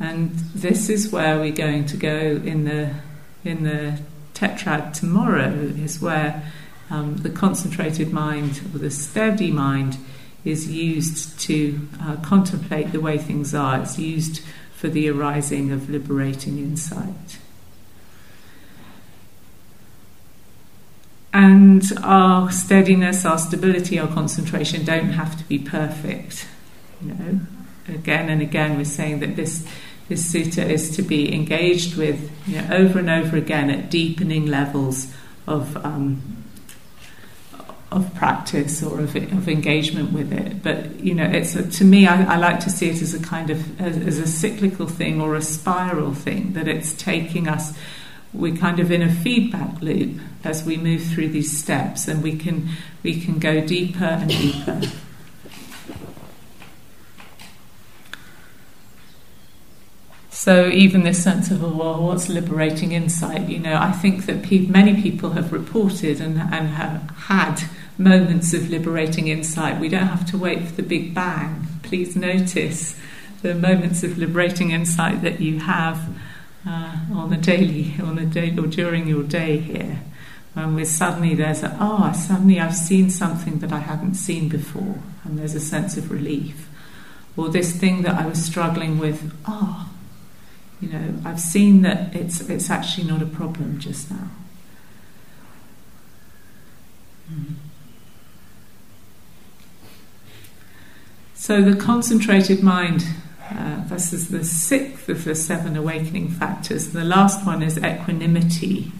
And 0.00 0.30
this 0.54 0.88
is 0.88 1.12
where 1.12 1.38
we're 1.38 1.52
going 1.52 1.84
to 1.86 1.96
go 1.96 2.40
in 2.42 2.64
the 2.64 2.94
in 3.44 3.64
the 3.64 4.00
tetrad 4.34 4.94
tomorrow. 4.94 5.52
Is 5.52 6.00
where 6.00 6.50
um, 6.88 7.18
the 7.18 7.30
concentrated 7.30 8.12
mind 8.12 8.62
or 8.74 8.78
the 8.78 8.90
steady 8.90 9.50
mind 9.50 9.98
is 10.44 10.70
used 10.70 11.38
to 11.40 11.86
uh, 12.00 12.16
contemplate 12.16 12.92
the 12.92 13.00
way 13.00 13.18
things 13.18 13.54
are. 13.54 13.82
It's 13.82 13.98
used 13.98 14.42
for 14.74 14.88
the 14.88 15.10
arising 15.10 15.70
of 15.70 15.90
liberating 15.90 16.58
insight. 16.58 17.38
And 21.32 21.84
our 22.02 22.50
steadiness, 22.50 23.24
our 23.24 23.38
stability, 23.38 23.98
our 23.98 24.08
concentration 24.08 24.84
don't 24.84 25.10
have 25.10 25.38
to 25.38 25.44
be 25.44 25.58
perfect. 25.58 26.48
You 27.00 27.14
know, 27.14 27.40
again 27.88 28.28
and 28.28 28.42
again, 28.42 28.76
we're 28.76 28.84
saying 28.84 29.20
that 29.20 29.36
this 29.36 29.66
this 30.10 30.34
sutta 30.34 30.68
is 30.68 30.96
to 30.96 31.02
be 31.02 31.32
engaged 31.32 31.96
with 31.96 32.32
you 32.48 32.60
know, 32.60 32.68
over 32.74 32.98
and 32.98 33.08
over 33.08 33.36
again 33.36 33.70
at 33.70 33.90
deepening 33.90 34.46
levels 34.46 35.14
of 35.46 35.76
um, 35.86 36.44
of 37.92 38.12
practice 38.14 38.82
or 38.82 39.00
of, 39.00 39.14
of 39.14 39.48
engagement 39.48 40.12
with 40.12 40.32
it. 40.32 40.64
But 40.64 40.98
you 40.98 41.14
know, 41.14 41.24
it's 41.24 41.54
a, 41.54 41.68
to 41.70 41.84
me, 41.84 42.08
I, 42.08 42.34
I, 42.34 42.36
like 42.38 42.58
to 42.60 42.70
see 42.70 42.88
it 42.88 43.00
as 43.00 43.14
a 43.14 43.22
kind 43.22 43.50
of 43.50 43.80
as, 43.80 43.96
as, 43.98 44.18
a 44.18 44.26
cyclical 44.26 44.86
thing 44.86 45.20
or 45.20 45.36
a 45.36 45.42
spiral 45.42 46.12
thing 46.12 46.54
that 46.54 46.66
it's 46.66 46.92
taking 46.92 47.46
us. 47.46 47.76
We're 48.32 48.56
kind 48.56 48.80
of 48.80 48.90
in 48.90 49.02
a 49.02 49.12
feedback 49.12 49.80
loop 49.80 50.20
as 50.42 50.64
we 50.64 50.76
move 50.76 51.04
through 51.04 51.28
these 51.28 51.56
steps, 51.56 52.08
and 52.08 52.20
we 52.20 52.36
can 52.36 52.68
we 53.04 53.20
can 53.20 53.38
go 53.38 53.64
deeper 53.64 54.04
and 54.04 54.28
deeper. 54.28 54.80
So 60.40 60.68
even 60.70 61.02
this 61.02 61.22
sense 61.22 61.50
of, 61.50 61.62
oh, 61.62 61.68
well, 61.68 62.02
what's 62.02 62.30
liberating 62.30 62.92
insight? 62.92 63.50
You 63.50 63.58
know, 63.58 63.76
I 63.76 63.92
think 63.92 64.24
that 64.24 64.42
pe- 64.42 64.68
many 64.68 65.02
people 65.02 65.32
have 65.32 65.52
reported 65.52 66.18
and, 66.18 66.38
and 66.38 66.66
have 66.66 67.10
had 67.14 67.60
moments 67.98 68.54
of 68.54 68.70
liberating 68.70 69.28
insight. 69.28 69.78
We 69.78 69.90
don't 69.90 70.06
have 70.06 70.24
to 70.30 70.38
wait 70.38 70.62
for 70.62 70.76
the 70.76 70.82
big 70.82 71.12
bang. 71.12 71.66
Please 71.82 72.16
notice 72.16 72.98
the 73.42 73.54
moments 73.54 74.02
of 74.02 74.16
liberating 74.16 74.70
insight 74.70 75.20
that 75.20 75.40
you 75.40 75.58
have 75.58 76.08
uh, 76.66 76.96
on 77.12 77.30
a 77.34 77.36
daily, 77.36 77.96
on 78.02 78.18
a 78.18 78.24
day, 78.24 78.56
or 78.56 78.66
during 78.66 79.08
your 79.08 79.24
day 79.24 79.58
here. 79.58 80.00
When 80.54 80.74
we're 80.74 80.86
suddenly 80.86 81.34
there's 81.34 81.62
a, 81.62 81.76
oh, 81.78 82.12
suddenly 82.12 82.58
I've 82.58 82.74
seen 82.74 83.10
something 83.10 83.58
that 83.58 83.74
I 83.74 83.80
hadn't 83.80 84.14
seen 84.14 84.48
before, 84.48 85.00
and 85.22 85.38
there's 85.38 85.54
a 85.54 85.60
sense 85.60 85.98
of 85.98 86.10
relief. 86.10 86.66
Or 87.36 87.50
this 87.50 87.76
thing 87.76 88.00
that 88.04 88.14
I 88.14 88.26
was 88.26 88.42
struggling 88.42 88.98
with, 88.98 89.34
oh, 89.46 89.86
you 90.80 90.88
know, 90.88 91.14
I've 91.24 91.40
seen 91.40 91.82
that 91.82 92.14
it's 92.14 92.40
it's 92.48 92.70
actually 92.70 93.06
not 93.06 93.22
a 93.22 93.26
problem 93.26 93.78
just 93.78 94.10
now. 94.10 94.28
Mm. 97.30 97.54
So 101.34 101.62
the 101.62 101.76
concentrated 101.76 102.62
mind. 102.62 103.04
Uh, 103.50 103.84
this 103.88 104.12
is 104.12 104.28
the 104.28 104.44
sixth 104.44 105.08
of 105.08 105.24
the 105.24 105.34
seven 105.34 105.76
awakening 105.76 106.28
factors. 106.28 106.92
The 106.92 107.02
last 107.02 107.44
one 107.44 107.64
is 107.64 107.76
equanimity. 107.78 108.92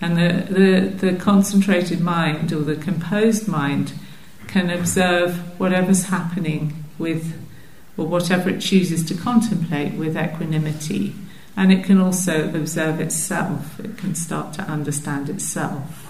And 0.00 0.16
the, 0.16 0.52
the, 0.52 1.10
the 1.12 1.16
concentrated 1.16 2.00
mind 2.00 2.52
or 2.52 2.62
the 2.62 2.74
composed 2.74 3.46
mind 3.46 3.92
can 4.48 4.70
observe 4.70 5.36
whatever's 5.60 6.06
happening 6.06 6.84
with 6.98 7.34
or 7.96 8.06
whatever 8.06 8.50
it 8.50 8.60
chooses 8.60 9.04
to 9.04 9.14
contemplate 9.14 9.94
with 9.94 10.16
equanimity. 10.16 11.14
And 11.56 11.72
it 11.72 11.84
can 11.84 11.98
also 12.00 12.54
observe 12.54 13.00
itself, 13.00 13.80
it 13.80 13.96
can 13.96 14.14
start 14.14 14.52
to 14.54 14.62
understand 14.62 15.30
itself. 15.30 16.02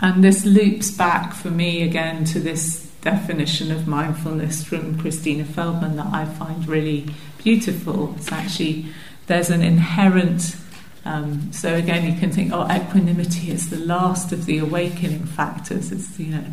And 0.00 0.22
this 0.22 0.44
loops 0.44 0.90
back 0.90 1.32
for 1.32 1.50
me 1.50 1.82
again 1.82 2.24
to 2.26 2.40
this 2.40 2.86
definition 3.00 3.70
of 3.70 3.86
mindfulness 3.86 4.64
from 4.64 4.98
Christina 4.98 5.44
Feldman 5.44 5.96
that 5.96 6.12
I 6.12 6.24
find 6.24 6.66
really 6.66 7.06
beautiful. 7.38 8.14
It's 8.16 8.30
actually, 8.32 8.86
there's 9.26 9.48
an 9.48 9.62
inherent 9.62 10.56
um, 11.06 11.52
so 11.52 11.74
again, 11.74 12.10
you 12.10 12.18
can 12.18 12.32
think, 12.32 12.52
oh, 12.52 12.66
equanimity 12.68 13.50
is 13.52 13.70
the 13.70 13.78
last 13.78 14.32
of 14.32 14.44
the 14.44 14.58
awakening 14.58 15.24
factors. 15.24 15.92
It's 15.92 16.18
you 16.18 16.34
know, 16.34 16.44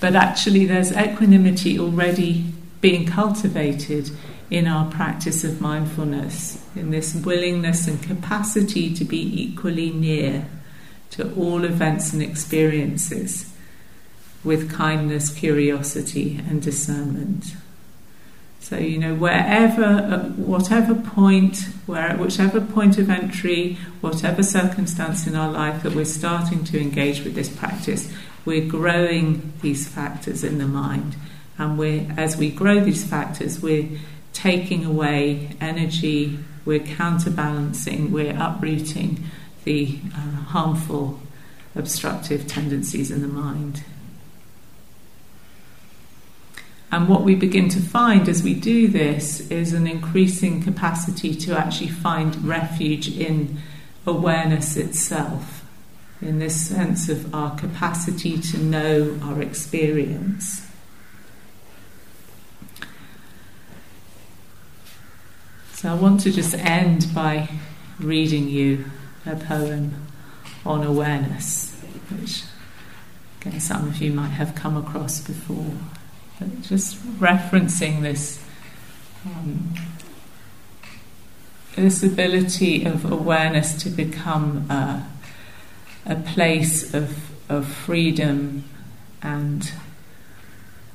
but 0.00 0.16
actually, 0.16 0.64
there's 0.64 0.92
equanimity 0.92 1.78
already 1.78 2.52
being 2.80 3.06
cultivated 3.06 4.10
in 4.50 4.66
our 4.66 4.90
practice 4.90 5.44
of 5.44 5.60
mindfulness, 5.60 6.64
in 6.74 6.90
this 6.90 7.14
willingness 7.14 7.86
and 7.86 8.02
capacity 8.02 8.94
to 8.94 9.04
be 9.04 9.42
equally 9.42 9.90
near 9.90 10.46
to 11.10 11.34
all 11.34 11.64
events 11.64 12.14
and 12.14 12.22
experiences 12.22 13.52
with 14.42 14.72
kindness, 14.72 15.30
curiosity, 15.30 16.40
and 16.48 16.62
discernment. 16.62 17.44
So, 18.68 18.76
you 18.76 18.98
know, 18.98 19.14
wherever, 19.14 19.82
at 19.82 20.32
whatever 20.32 20.94
point, 20.94 21.56
where, 21.86 22.10
at 22.10 22.18
whichever 22.18 22.60
point 22.60 22.98
of 22.98 23.08
entry, 23.08 23.78
whatever 24.02 24.42
circumstance 24.42 25.26
in 25.26 25.34
our 25.34 25.50
life 25.50 25.82
that 25.84 25.94
we're 25.94 26.04
starting 26.04 26.64
to 26.64 26.78
engage 26.78 27.24
with 27.24 27.34
this 27.34 27.48
practice, 27.48 28.12
we're 28.44 28.68
growing 28.68 29.54
these 29.62 29.88
factors 29.88 30.44
in 30.44 30.58
the 30.58 30.66
mind. 30.66 31.16
And 31.56 31.78
we 31.78 32.10
as 32.18 32.36
we 32.36 32.50
grow 32.50 32.84
these 32.84 33.04
factors, 33.04 33.62
we're 33.62 33.88
taking 34.34 34.84
away 34.84 35.56
energy, 35.62 36.38
we're 36.66 36.80
counterbalancing, 36.80 38.12
we're 38.12 38.36
uprooting 38.38 39.24
the 39.64 39.98
uh, 40.14 40.42
harmful, 40.42 41.20
obstructive 41.74 42.46
tendencies 42.46 43.10
in 43.10 43.22
the 43.22 43.28
mind. 43.28 43.82
And 46.90 47.08
what 47.08 47.22
we 47.22 47.34
begin 47.34 47.68
to 47.70 47.80
find 47.80 48.28
as 48.28 48.42
we 48.42 48.54
do 48.54 48.88
this 48.88 49.40
is 49.50 49.74
an 49.74 49.86
increasing 49.86 50.62
capacity 50.62 51.34
to 51.34 51.56
actually 51.56 51.90
find 51.90 52.44
refuge 52.44 53.08
in 53.14 53.58
awareness 54.06 54.76
itself, 54.76 55.66
in 56.22 56.38
this 56.38 56.68
sense 56.68 57.10
of 57.10 57.34
our 57.34 57.54
capacity 57.56 58.38
to 58.38 58.58
know 58.58 59.18
our 59.22 59.42
experience. 59.42 60.66
So 65.74 65.90
I 65.90 65.94
want 65.94 66.20
to 66.22 66.32
just 66.32 66.54
end 66.54 67.06
by 67.14 67.50
reading 68.00 68.48
you 68.48 68.86
a 69.26 69.36
poem 69.36 70.06
on 70.64 70.82
awareness, 70.84 71.78
which 72.10 72.44
again 73.40 73.60
some 73.60 73.86
of 73.86 73.98
you 73.98 74.12
might 74.12 74.30
have 74.30 74.54
come 74.54 74.76
across 74.76 75.20
before. 75.20 75.74
Just 76.62 76.96
referencing 77.18 78.02
this 78.02 78.42
um, 79.26 79.74
this 81.74 82.02
ability 82.02 82.84
of 82.84 83.10
awareness 83.10 83.80
to 83.82 83.90
become 83.90 84.68
a, 84.70 85.06
a 86.06 86.16
place 86.16 86.92
of, 86.92 87.30
of 87.48 87.66
freedom 87.66 88.64
and 89.22 89.72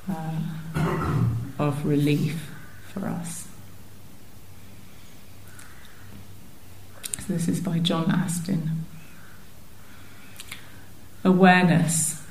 uh, 0.09 1.23
of 1.57 1.85
relief 1.85 2.51
for 2.91 3.07
us. 3.07 3.47
So 7.19 7.33
this 7.33 7.47
is 7.47 7.61
by 7.61 7.79
John 7.79 8.11
Astin. 8.11 8.85
Awareness 11.23 12.22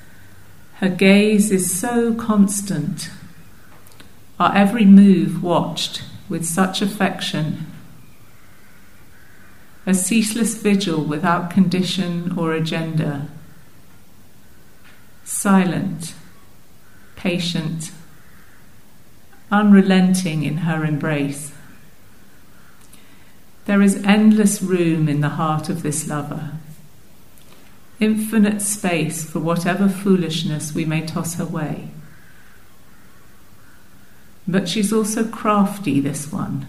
her 0.82 0.88
gaze 0.88 1.52
is 1.52 1.78
so 1.78 2.12
constant, 2.12 3.08
our 4.40 4.52
every 4.52 4.84
move 4.84 5.40
watched 5.40 6.02
with 6.28 6.44
such 6.44 6.82
affection. 6.82 7.68
A 9.86 9.94
ceaseless 9.94 10.56
vigil 10.56 11.04
without 11.04 11.50
condition 11.50 12.36
or 12.36 12.52
agenda. 12.52 13.28
Silent, 15.22 16.14
patient, 17.14 17.92
unrelenting 19.52 20.42
in 20.42 20.58
her 20.58 20.84
embrace. 20.84 21.52
There 23.66 23.82
is 23.82 24.02
endless 24.04 24.60
room 24.60 25.08
in 25.08 25.20
the 25.20 25.28
heart 25.28 25.68
of 25.68 25.84
this 25.84 26.08
lover 26.08 26.58
infinite 28.02 28.60
space 28.60 29.24
for 29.24 29.38
whatever 29.38 29.88
foolishness 29.88 30.74
we 30.74 30.84
may 30.84 31.06
toss 31.06 31.34
her 31.34 31.46
way. 31.46 31.88
But 34.46 34.68
she's 34.68 34.92
also 34.92 35.24
crafty, 35.24 36.00
this 36.00 36.32
one. 36.32 36.66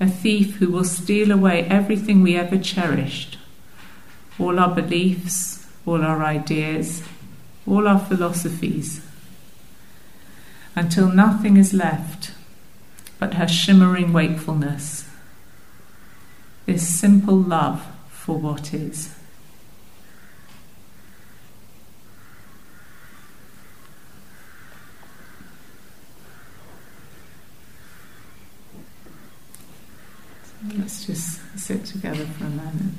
A 0.00 0.08
thief 0.08 0.56
who 0.56 0.70
will 0.70 0.84
steal 0.84 1.30
away 1.30 1.62
everything 1.64 2.22
we 2.22 2.36
ever 2.36 2.58
cherished 2.58 3.38
all 4.38 4.58
our 4.58 4.74
beliefs, 4.74 5.66
all 5.86 6.02
our 6.02 6.24
ideas, 6.24 7.02
all 7.66 7.86
our 7.86 8.00
philosophies. 8.00 9.02
until 10.74 11.08
nothing 11.08 11.56
is 11.56 11.74
left 11.74 12.32
but 13.18 13.34
her 13.34 13.46
shimmering 13.46 14.12
wakefulness, 14.12 15.08
this 16.66 16.86
simple 16.86 17.36
love 17.36 17.86
for 18.10 18.38
what 18.38 18.72
is. 18.74 19.14
Let's 30.78 31.06
just 31.06 31.40
sit 31.58 31.84
together 31.84 32.24
for 32.24 32.44
a 32.44 32.50
moment. 32.50 32.98